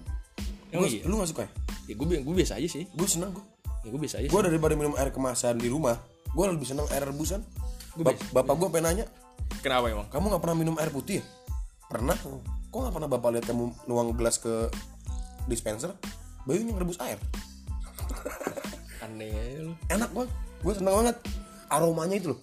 Emang 0.67 0.83
Gua- 0.83 0.91
iya? 0.91 1.03
lu 1.07 1.13
gak 1.23 1.29
suka 1.31 1.41
ya? 1.47 1.51
Ya 1.87 1.93
gue 1.95 2.05
gue 2.19 2.35
biasa 2.35 2.59
aja 2.59 2.67
sih. 2.67 2.83
Gue 2.91 3.07
seneng 3.07 3.31
gue 3.31 3.43
ya 3.83 3.87
gue 3.87 3.99
biasa 3.99 4.15
aja 4.19 4.27
gue 4.27 4.41
daripada 4.43 4.73
minum 4.75 4.95
air 4.95 5.11
kemasan 5.11 5.59
di 5.59 5.67
rumah 5.67 5.99
gue 6.31 6.45
lebih 6.51 6.67
seneng 6.67 6.87
air 6.91 7.07
rebusan. 7.07 7.39
Bap- 7.95 8.19
bapak 8.35 8.55
gue 8.59 8.67
pengen 8.67 8.83
nanya 8.91 9.05
kenapa 9.63 9.87
emang? 9.87 10.07
Kamu 10.11 10.27
nggak 10.27 10.43
pernah 10.43 10.57
minum 10.59 10.75
air 10.83 10.91
putih 10.91 11.19
ya? 11.19 11.25
Pernah. 11.87 12.19
Kok 12.67 12.79
nggak 12.79 12.95
pernah 12.99 13.09
bapak 13.11 13.29
lihat 13.39 13.45
kamu 13.47 13.63
nuang 13.87 14.11
gelas 14.11 14.39
ke 14.39 14.67
dispenser? 15.47 15.95
Bayu 16.43 16.67
yang 16.67 16.75
rebus 16.75 16.99
air. 16.99 17.15
Aneh 19.03 19.63
lu. 19.63 19.71
Enak 19.87 20.11
banget 20.11 20.31
gue 20.63 20.73
seneng 20.73 20.95
banget 20.95 21.17
aromanya 21.73 22.15
itu 22.21 22.27
loh. 22.37 22.39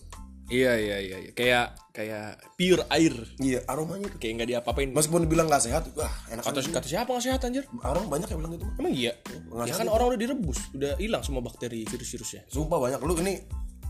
Iya 0.51 0.75
iya 0.83 0.97
iya 0.99 1.17
iya. 1.23 1.31
kayak 1.31 1.67
kayak 1.95 2.43
pure 2.59 2.83
air. 2.91 3.15
Iya 3.39 3.63
aromanya 3.71 4.11
itu 4.11 4.19
kayak 4.19 4.33
nggak 4.43 4.49
diapa-apain. 4.51 4.91
Meskipun 4.91 5.23
dibilang 5.23 5.47
nggak 5.47 5.63
sehat 5.63 5.87
wah 5.95 6.11
enak 6.27 6.43
kata 6.43 6.59
kata 6.67 6.89
siapa 6.91 7.07
nggak 7.07 7.25
sehat 7.25 7.41
anjir? 7.47 7.65
Orang 7.87 8.11
banyak 8.11 8.27
yang 8.27 8.39
bilang 8.43 8.53
gitu. 8.59 8.67
Emang 8.75 8.91
iya? 8.91 9.15
Ya 9.15 9.71
sehat 9.71 9.87
kan 9.87 9.89
orang 9.95 10.07
udah 10.11 10.19
direbus 10.19 10.59
udah 10.75 10.99
hilang 10.99 11.23
semua 11.23 11.39
bakteri 11.47 11.87
virus-virusnya. 11.87 12.51
Sumpah 12.51 12.83
banyak. 12.83 12.99
Lu 12.99 13.15
ini 13.23 13.39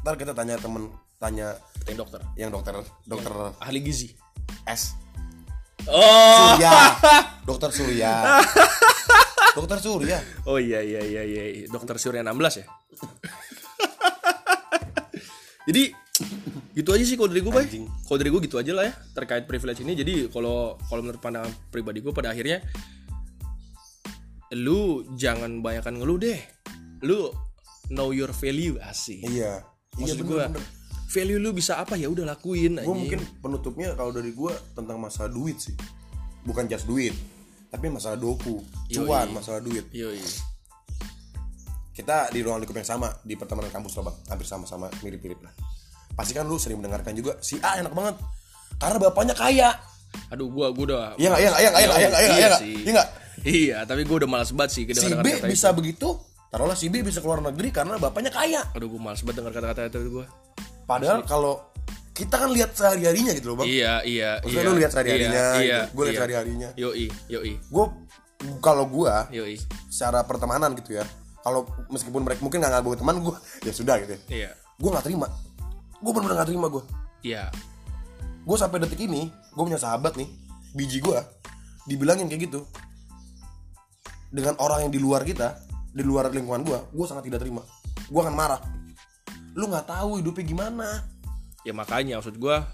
ntar 0.04 0.20
kita 0.20 0.36
tanya 0.36 0.60
temen 0.60 0.92
tanya 1.16 1.56
Katain 1.80 1.96
dokter. 1.96 2.20
yang 2.36 2.52
dokter 2.52 2.76
dokter 3.08 3.32
ahli 3.56 3.80
gizi. 3.80 4.12
S. 4.68 4.92
Oh! 5.88 6.60
Surya. 6.60 6.72
Dokter 7.48 7.70
Surya. 7.72 8.12
Dokter 9.56 9.78
Surya. 9.80 10.18
Oh 10.44 10.60
iya 10.60 10.84
iya 10.84 11.00
iya 11.00 11.22
iya. 11.24 11.66
Dokter 11.72 11.96
Surya 11.96 12.20
16 12.20 12.60
ya 12.60 12.66
jadi 15.70 15.94
gitu 16.74 16.90
aja 16.90 17.04
sih 17.06 17.16
kalau 17.16 17.30
dari 17.30 17.40
gue 17.40 17.52
bay. 17.54 17.66
Kalau 18.04 18.18
dari 18.18 18.30
gue 18.34 18.40
gitu 18.44 18.58
aja 18.58 18.72
lah 18.74 18.84
ya 18.90 18.94
terkait 19.14 19.46
privilege 19.46 19.80
ini. 19.80 19.94
Jadi 19.94 20.26
kalau 20.28 20.76
kalau 20.90 21.00
menurut 21.06 21.22
pandangan 21.22 21.50
pribadi 21.70 22.02
gue 22.02 22.10
pada 22.10 22.34
akhirnya 22.34 22.60
lu 24.58 25.06
jangan 25.14 25.62
banyakkan 25.62 25.94
ngeluh 25.96 26.18
deh. 26.18 26.40
Lu 27.06 27.30
know 27.88 28.10
your 28.10 28.34
value 28.34 28.76
asik. 28.82 29.22
Iya. 29.24 29.62
Iya 29.98 30.14
maksud 30.14 30.18
bener, 30.22 30.28
gue 30.28 30.44
value 31.10 31.40
lu 31.40 31.50
bisa 31.54 31.78
apa? 31.78 31.94
Ya 31.94 32.10
udah 32.10 32.26
lakuin 32.26 32.78
gue 32.78 32.84
aja 32.84 32.90
mungkin 32.90 33.20
penutupnya 33.38 33.94
kalau 33.94 34.10
dari 34.10 34.34
gue 34.34 34.52
tentang 34.74 34.98
masalah 34.98 35.30
duit 35.30 35.56
sih. 35.56 35.74
Bukan 36.42 36.66
just 36.66 36.90
duit 36.90 37.14
tapi 37.70 37.86
masalah 37.86 38.18
doku 38.18 38.58
cuan 38.90 39.30
masalah 39.30 39.62
duit. 39.62 39.86
Yoi. 39.94 40.18
Kita 41.90 42.30
di 42.30 42.40
ruang 42.40 42.62
lingkup 42.62 42.76
yang 42.78 42.86
sama 42.86 43.10
di 43.26 43.34
pertemanan 43.34 43.68
kampus 43.74 43.98
lah 43.98 44.10
bang 44.10 44.16
hampir 44.30 44.46
sama-sama 44.46 44.86
mirip-mirip 45.02 45.42
lah. 45.42 45.52
Pasti 46.14 46.32
kan 46.32 46.46
lu 46.46 46.56
sering 46.56 46.78
mendengarkan 46.78 47.12
juga 47.14 47.38
si 47.42 47.58
A 47.60 47.82
enak 47.82 47.92
banget 47.92 48.16
karena 48.78 48.98
bapaknya 49.02 49.34
kaya. 49.34 49.70
Aduh 50.30 50.50
gua 50.50 50.70
gua 50.74 50.84
udah 50.86 51.02
iya 51.18 51.28
nggak 51.30 51.40
iya 51.42 51.50
nggak 51.50 51.60
iya 51.62 51.70
nggak 51.70 51.80
iya 51.80 51.88
nggak 51.88 52.00
iya 52.00 52.08
nggak 52.10 52.22
iya 52.22 52.30
Iya 52.30 52.46
nggak 52.48 52.62
iya 52.62 52.92
nggak. 52.94 53.08
Iya 53.40 53.78
tapi 53.86 54.00
gua 54.06 54.16
udah 54.24 54.30
malas 54.30 54.50
banget 54.54 54.70
sih 54.74 54.82
si 54.90 54.90
B 54.90 55.16
kata-kata 55.16 55.28
itu. 55.30 55.46
bisa 55.50 55.68
begitu 55.74 56.08
taruhlah 56.50 56.78
si 56.78 56.86
B 56.90 57.02
bisa 57.02 57.18
keluar 57.22 57.40
negeri 57.42 57.68
karena 57.74 57.94
bapaknya 57.98 58.30
kaya. 58.30 58.62
Aduh 58.74 58.86
gua 58.90 59.10
malas 59.10 59.20
banget 59.26 59.42
dengar 59.42 59.52
kata-kata 59.54 59.80
itu 59.90 60.10
gua. 60.10 60.26
Padahal 60.86 61.22
kalau 61.26 61.70
kita 62.10 62.36
kan 62.36 62.50
lihat 62.52 62.74
sehari 62.76 63.06
harinya 63.06 63.32
gitu 63.32 63.54
loh 63.54 63.62
bang. 63.62 63.66
Iya 63.70 63.92
iya 64.04 64.30
Maksudnya 64.42 64.62
iya. 64.62 64.70
lu 64.70 64.78
lihat 64.78 64.90
sehari-harinya 64.92 65.30
iya, 65.30 65.54
gitu. 65.54 65.64
iya, 65.64 65.78
Gua 65.94 66.02
lihat 66.04 66.12
iya. 66.12 66.20
sehari-harinya. 66.20 66.68
yoi 66.76 67.06
yoi. 67.30 67.52
Gue 67.70 67.84
kalau 68.60 68.84
gue 68.88 69.14
yoi. 69.36 69.56
secara 69.88 70.24
pertemanan 70.24 70.72
gitu 70.76 70.96
ya 70.96 71.04
kalau 71.40 71.66
meskipun 71.88 72.22
mereka 72.24 72.40
mungkin 72.44 72.60
nggak 72.60 72.72
ngaku 72.80 72.98
teman 73.00 73.16
gue 73.24 73.36
ya 73.64 73.72
sudah 73.72 73.94
gitu 74.04 74.12
ya. 74.16 74.20
Iya. 74.28 74.50
Gue 74.80 74.90
nggak 74.92 75.04
terima. 75.06 75.26
Gue 76.00 76.10
benar-benar 76.12 76.36
nggak 76.42 76.50
terima 76.52 76.66
gue 76.68 76.82
iya. 77.24 77.44
Gue 78.44 78.56
sampai 78.56 78.80
detik 78.80 79.00
ini 79.04 79.28
gue 79.28 79.62
punya 79.64 79.80
sahabat 79.80 80.16
nih 80.16 80.28
biji 80.76 81.00
gue 81.00 81.18
dibilangin 81.88 82.28
kayak 82.28 82.50
gitu. 82.50 82.64
Dengan 84.30 84.54
orang 84.62 84.86
yang 84.88 84.92
di 84.94 85.00
luar 85.02 85.26
kita 85.26 85.58
di 85.90 86.06
luar 86.06 86.30
lingkungan 86.30 86.62
gue 86.62 86.78
gue 86.92 87.06
sangat 87.08 87.28
tidak 87.28 87.42
terima. 87.42 87.64
Gue 88.08 88.20
akan 88.20 88.34
marah. 88.36 88.60
Lu 89.54 89.66
nggak 89.66 89.86
tahu 89.90 90.22
hidupnya 90.22 90.44
gimana. 90.46 90.88
Ya 91.60 91.76
makanya 91.76 92.16
maksud 92.16 92.40
gua 92.40 92.64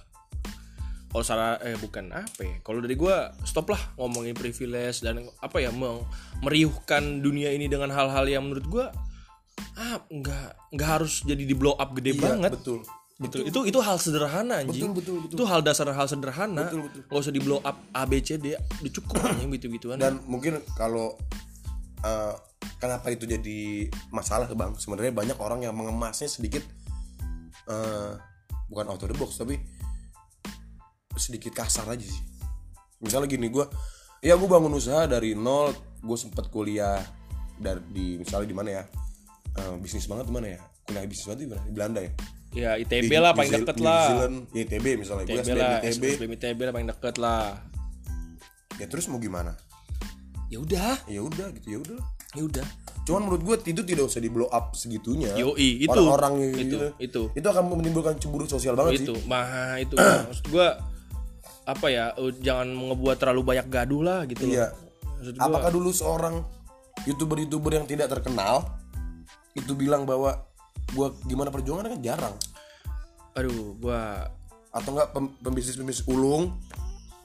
kalau 1.07 1.25
salah 1.25 1.57
eh 1.65 1.79
bukan 1.79 2.13
apa 2.13 2.41
ya? 2.45 2.57
Kalau 2.61 2.85
dari 2.85 2.93
gue 2.95 3.17
stop 3.43 3.73
lah 3.73 3.81
ngomongin 3.97 4.37
privilege 4.37 5.01
dan 5.01 5.25
apa 5.41 5.57
ya 5.59 5.73
meng- 5.73 6.05
meriuhkan 6.43 7.25
dunia 7.25 7.51
ini 7.51 7.67
dengan 7.67 7.89
hal-hal 7.95 8.27
yang 8.29 8.45
menurut 8.45 8.67
gue 8.67 8.87
ah 9.77 9.97
nggak 10.13 10.77
nggak 10.77 10.89
harus 11.01 11.25
jadi 11.25 11.41
di 11.41 11.57
blow 11.57 11.73
up 11.77 11.97
gede 11.97 12.13
Iya, 12.13 12.21
banget. 12.21 12.53
betul. 12.61 12.81
Gitu. 13.17 13.49
Itu 13.49 13.61
itu 13.65 13.79
hal 13.81 13.97
sederhana 13.97 14.61
anjing. 14.61 14.93
Betul, 14.93 14.93
betul, 14.93 15.17
betul. 15.25 15.37
itu 15.41 15.45
hal 15.49 15.61
dasar 15.65 15.89
hal 15.89 16.05
sederhana. 16.05 16.69
Betul, 16.69 16.85
betul. 16.85 17.01
nggak 17.09 17.21
usah 17.25 17.33
di 17.33 17.41
blow 17.41 17.61
up 17.65 17.77
A 17.97 18.05
B 18.05 18.21
C 18.21 18.37
D 18.37 18.53
udah 18.53 18.93
cukup 18.93 19.15
anjing 19.25 19.49
gitu 19.57 19.73
gituan 19.73 19.97
dan 19.97 20.21
mungkin 20.29 20.61
kalau 20.77 21.17
eh, 22.05 22.35
kenapa 22.77 23.09
itu 23.09 23.25
jadi 23.25 23.89
masalah 24.13 24.53
bang? 24.53 24.77
Sebenarnya 24.77 25.17
banyak 25.17 25.39
orang 25.41 25.65
yang 25.65 25.73
mengemasnya 25.73 26.29
sedikit 26.29 26.61
eh, 27.73 28.13
bukan 28.69 28.85
out 28.93 29.01
of 29.01 29.09
the 29.09 29.17
box 29.17 29.41
tapi 29.41 29.57
sedikit 31.17 31.53
kasar 31.53 31.89
aja 31.89 32.03
sih. 32.03 32.23
Misalnya 32.99 33.27
gini 33.27 33.49
gue 33.49 33.65
ya 34.21 34.33
gue 34.33 34.47
bangun 34.47 34.73
usaha 34.73 35.05
dari 35.05 35.33
nol 35.33 35.73
gue 35.99 36.17
sempet 36.17 36.49
kuliah 36.49 37.01
dari 37.55 37.81
di 37.89 38.07
misalnya 38.17 38.47
di 38.47 38.57
mana 38.57 38.71
ya 38.73 38.85
Eh, 39.57 39.73
bisnis 39.81 40.05
banget 40.05 40.29
di 40.29 40.35
mana 40.35 40.53
ya? 40.53 40.61
Kuliah 40.85 41.09
bisnis 41.09 41.25
banget 41.25 41.41
di 41.41 41.49
mana? 41.49 41.63
Di 41.65 41.73
Belanda 41.73 42.01
ya? 42.01 42.13
Ya 42.53 42.71
ITB 42.77 43.09
Di- 43.09 43.17
lah 43.17 43.33
paling 43.33 43.49
Zeal- 43.49 43.65
deket 43.65 43.77
New 43.77 43.87
lah 43.87 44.05
Zealand, 44.07 44.37
ya, 44.47 44.61
ITB 44.63 44.87
misalnya 44.97 45.25
gue 45.25 45.33
ITB 45.33 45.41
SBM 45.43 45.57
lah 45.57 45.79
ITB 45.79 46.05
SBM 46.13 46.33
ITB 46.35 46.59
lah 46.61 46.73
paling 46.73 46.89
deket 46.89 47.15
lah. 47.17 47.45
Ya 48.77 48.87
terus 48.87 49.09
mau 49.09 49.17
gimana? 49.17 49.57
Ya 50.47 50.61
udah. 50.61 51.01
Ya 51.09 51.21
udah 51.21 51.47
gitu 51.53 51.67
ya 51.67 51.79
udah 51.81 52.01
ya 52.33 52.43
udah. 52.45 52.67
Cuman 53.03 53.21
menurut 53.25 53.43
gue 53.43 53.57
itu 53.67 53.81
tidak 53.81 54.05
usah 54.05 54.21
di 54.21 54.29
blow 54.29 54.45
up 54.47 54.77
segitunya. 54.77 55.33
Yoi, 55.33 55.81
itu. 55.81 55.89
Orang-orang 55.89 56.33
yang 56.39 56.53
Itu, 56.53 56.61
gitu. 56.61 56.87
itu. 56.99 57.23
Itu 57.33 57.47
akan 57.47 57.65
menimbulkan 57.73 58.21
cemburu 58.21 58.45
sosial 58.45 58.77
banget 58.77 59.01
itu 59.01 59.15
sih. 59.15 59.25
mah 59.25 59.81
itu. 59.81 59.97
Maksud 60.29 60.47
gua 60.53 60.77
apa 61.67 61.87
ya 61.91 62.15
eh, 62.15 62.33
jangan 62.39 62.71
ngebuat 62.71 63.17
terlalu 63.19 63.43
banyak 63.43 63.67
gaduh 63.67 64.03
lah 64.07 64.19
gitu 64.31 64.47
loh. 64.47 64.55
Iya. 64.55 64.69
gua 65.35 65.51
Apakah 65.51 65.71
dulu 65.75 65.91
seorang 65.91 66.41
youtuber-youtuber 67.05 67.75
yang 67.75 67.87
tidak 67.91 68.07
terkenal 68.09 68.79
itu 69.59 69.75
bilang 69.75 70.07
bahwa 70.07 70.47
gua 70.95 71.11
gimana 71.27 71.51
perjuangan 71.51 71.91
kan 71.91 72.01
jarang. 72.01 72.35
Aduh 73.35 73.75
gua 73.83 74.31
atau 74.71 74.91
enggak 74.95 75.11
pem- 75.11 75.35
pembisnis-pembisnis 75.43 76.07
ulung 76.07 76.55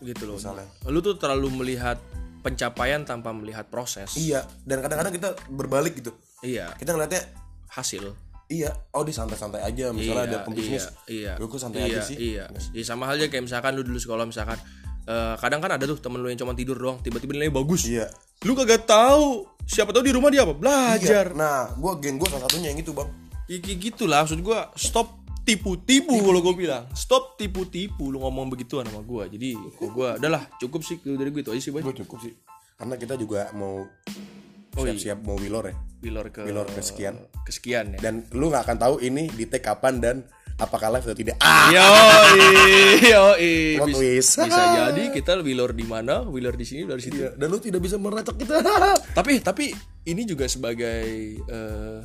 gitu 0.01 0.25
loh. 0.25 0.41
Misalnya. 0.41 0.65
lu 0.89 0.99
tuh 1.05 1.21
terlalu 1.21 1.53
melihat 1.61 2.01
pencapaian 2.41 3.05
tanpa 3.05 3.29
melihat 3.29 3.69
proses. 3.69 4.17
Iya 4.17 4.41
dan 4.65 4.81
kadang-kadang 4.81 5.13
kita 5.13 5.29
berbalik 5.53 6.01
gitu. 6.01 6.09
Iya. 6.41 6.73
Kita 6.81 6.97
ngeliatnya 6.97 7.21
hasil 7.69 8.30
iya 8.51 8.69
oh 8.91 9.01
dia 9.01 9.15
santai-santai 9.15 9.63
aja 9.63 9.89
misalnya 9.89 10.23
ada 10.27 10.37
Iya, 10.37 10.45
pembisnis 10.45 10.83
iya, 10.83 10.91
iya. 11.07 11.33
"Gua 11.39 11.47
kok 11.47 11.57
santai 11.57 11.79
iya, 11.81 11.87
aja 11.87 11.99
sih 12.03 12.17
Iya. 12.19 12.43
Ya, 12.75 12.83
sama 12.83 13.07
halnya 13.07 13.25
kayak 13.25 13.47
misalkan 13.47 13.71
lu 13.73 13.81
dulu 13.81 13.95
sekolah 13.95 14.27
misalkan 14.27 14.59
eh, 15.01 15.33
kadang 15.39 15.63
kan 15.63 15.71
ada 15.71 15.83
tuh 15.83 15.97
temen 15.97 16.19
lu 16.19 16.27
yang 16.27 16.37
cuma 16.37 16.51
tidur 16.51 16.75
doang 16.75 16.99
tiba-tiba 16.99 17.31
nilainya 17.33 17.55
bagus. 17.55 17.87
iya 17.87 18.11
Lu 18.43 18.51
kagak 18.53 18.83
tahu 18.83 19.47
siapa 19.63 19.89
tahu 19.89 20.03
di 20.03 20.11
rumah 20.11 20.27
dia 20.27 20.43
apa? 20.43 20.51
Iya. 20.51 20.59
Belajar. 20.59 21.25
nah 21.31 21.71
gua 21.79 21.95
geng 21.97 22.19
gua 22.19 22.27
salah 22.27 22.45
satunya 22.45 22.69
yang 22.69 22.79
itu 22.79 22.91
bang 22.91 23.07
Ya, 23.47 23.59
kayak 23.59 23.79
gitu 23.81 24.03
lah 24.05 24.23
maksud 24.23 24.39
gua 24.39 24.71
stop 24.75 25.19
tipu-tipu 25.41 26.21
kalau 26.21 26.39
gue 26.39 26.53
bilang 26.55 26.85
stop 26.93 27.35
tipu-tipu 27.35 28.07
lu 28.07 28.21
ngomong 28.21 28.47
begituan 28.47 28.85
sama 28.85 29.01
gua 29.01 29.25
jadi 29.25 29.57
gua 29.89 30.15
udahlah 30.15 30.45
cukup 30.55 30.79
sih 30.81 31.01
dari 31.01 31.27
gue 31.27 31.41
itu 31.41 31.49
aja 31.49 31.59
sih 31.59 31.73
gue 31.73 31.81
cukup 31.81 32.21
sih 32.21 32.31
karena 32.77 32.95
kita 32.95 33.17
juga 33.17 33.49
mau 33.51 33.83
Oh, 34.79 34.87
iya. 34.87 34.95
siap-siap 34.95 35.19
mau 35.27 35.35
wilor 35.35 35.67
ya? 35.67 35.75
Wilor 36.01 36.25
ke 36.31 36.41
Wilor 36.47 36.67
kesekian. 36.71 37.15
kesekian 37.43 37.85
ya. 37.95 37.99
Dan 37.99 38.23
lu 38.31 38.47
nggak 38.47 38.63
akan 38.65 38.77
tahu 38.79 38.95
ini 39.03 39.27
di 39.27 39.45
take 39.45 39.61
kapan 39.61 39.99
dan 39.99 40.15
apakah 40.57 40.93
live 40.93 41.05
atau 41.05 41.17
tidak. 41.17 41.35
Ah! 41.41 41.69
Yoi. 43.01 43.55
Plot 43.81 43.87
Bisa, 43.91 44.45
bisa 44.45 44.61
jadi 44.77 45.03
kita 45.11 45.41
Wilor 45.41 45.73
di 45.73 45.83
mana, 45.83 46.23
Wilor 46.23 46.55
di 46.55 46.65
sini, 46.65 46.85
di 46.85 47.03
situ. 47.03 47.17
Iya, 47.19 47.35
dan 47.35 47.47
lu 47.49 47.57
tidak 47.59 47.81
bisa 47.83 47.97
meracak 47.97 48.37
kita. 48.37 48.61
Tapi 49.17 49.41
tapi 49.41 49.73
ini 50.05 50.21
juga 50.23 50.45
sebagai 50.47 51.03
eh, 51.37 51.99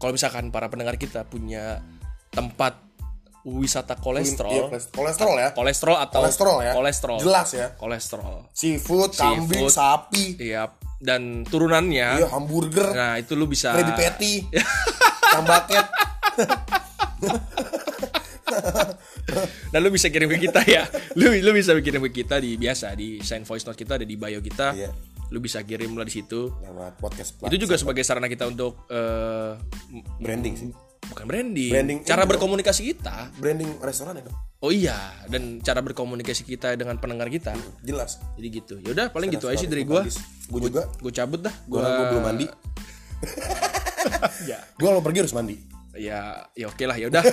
kalau 0.00 0.12
misalkan 0.12 0.48
para 0.50 0.66
pendengar 0.66 0.96
kita 0.96 1.28
punya 1.28 1.80
tempat 2.32 2.88
wisata 3.40 3.96
Iya, 3.96 4.04
kolesterol, 4.04 4.52
kolesterol 4.92 5.34
ya. 5.40 5.48
Kolesterol 5.56 5.96
atau 5.96 6.20
kolesterol 6.20 6.56
ya. 6.60 6.72
kolesterol, 6.76 7.18
jelas 7.20 7.48
ya. 7.56 7.66
Kolesterol, 7.72 8.36
seafood, 8.52 9.16
kambing 9.16 9.64
Seafood. 9.64 9.72
sapi. 9.72 10.24
Iya 10.36 10.68
dan 11.00 11.48
turunannya. 11.48 12.20
iya 12.20 12.28
hamburger 12.28 12.92
Nah 12.92 13.16
itu 13.16 13.32
lu 13.32 13.48
bisa. 13.48 13.72
Krabby 13.72 13.94
Patty 13.96 14.32
Kang 15.32 15.48
Bucket 15.48 15.86
Dan 19.70 19.80
lu 19.86 19.90
bisa 19.94 20.10
kirim 20.10 20.28
ke 20.28 20.38
kita 20.42 20.60
ya. 20.66 20.84
Lu 21.16 21.30
lu 21.30 21.50
bisa 21.54 21.72
kirim 21.80 22.02
ke 22.10 22.22
kita 22.22 22.42
di 22.42 22.58
biasa 22.60 22.92
di 22.98 23.22
sign 23.22 23.46
voice 23.46 23.64
note 23.64 23.78
kita 23.78 23.96
ada 23.96 24.06
di 24.06 24.18
bio 24.18 24.42
kita. 24.42 24.74
Iya. 24.76 24.90
Lu 25.30 25.38
bisa 25.38 25.62
kirim 25.62 25.94
lah 25.94 26.04
di 26.04 26.12
situ. 26.12 26.50
lewat 26.50 26.98
podcast 26.98 27.38
Itu 27.46 27.56
juga 27.56 27.78
sebagai 27.78 28.02
sarana 28.02 28.26
kita 28.26 28.50
untuk 28.50 28.84
eh, 28.90 29.54
branding 30.18 30.54
sih 30.58 30.89
bukan 31.06 31.24
branding, 31.24 31.70
Branding 31.70 31.98
cara 32.02 32.18
ini 32.18 32.22
dong. 32.22 32.30
berkomunikasi 32.36 32.80
kita. 32.86 33.32
branding 33.36 33.70
restoran 33.80 34.18
ya 34.18 34.24
dong 34.28 34.38
Oh 34.60 34.68
iya, 34.68 34.92
dan 35.24 35.56
cara 35.64 35.80
berkomunikasi 35.80 36.44
kita 36.44 36.76
dengan 36.76 37.00
pendengar 37.00 37.32
kita. 37.32 37.56
jelas 37.80 38.20
Jadi 38.36 38.48
gitu. 38.52 38.74
Yaudah 38.84 39.08
paling 39.08 39.32
gitu 39.32 39.48
aja 39.48 39.56
sih 39.56 39.64
dari 39.64 39.88
gua. 39.88 40.04
gue 40.04 40.60
juga 40.60 40.84
Gue 41.00 41.08
cabut 41.08 41.40
dah. 41.40 41.54
gue 41.64 41.80
gue 41.80 42.04
belum 42.12 42.24
mandi 42.24 42.46
Ya, 44.44 44.60
gue 44.76 44.84
kalau 44.84 45.00
pergi 45.00 45.24
harus 45.24 45.32
mandi 45.32 45.56
ya, 45.92 46.44
ya 46.52 46.68
oke 46.68 46.84
lah. 46.84 46.96
Ya 46.96 47.08
udah. 47.08 47.24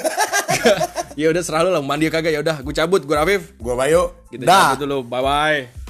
ya 1.19 1.27
udah 1.32 1.41
serah 1.43 1.63
lu 1.63 1.71
lah 1.71 1.84
mandi 1.84 2.08
kagak 2.08 2.32
ya 2.32 2.39
udah. 2.39 2.60
Gue 2.63 2.71
cabut. 2.71 3.03
Gue 3.03 3.15
Afif. 3.15 3.56
gue 3.56 3.73
Bayo 3.75 4.15
Kita 4.27 4.43
dah 4.43 4.75
cabut 4.75 4.88
dulu. 4.88 4.97
Bye 5.03 5.23
bye. 5.23 5.87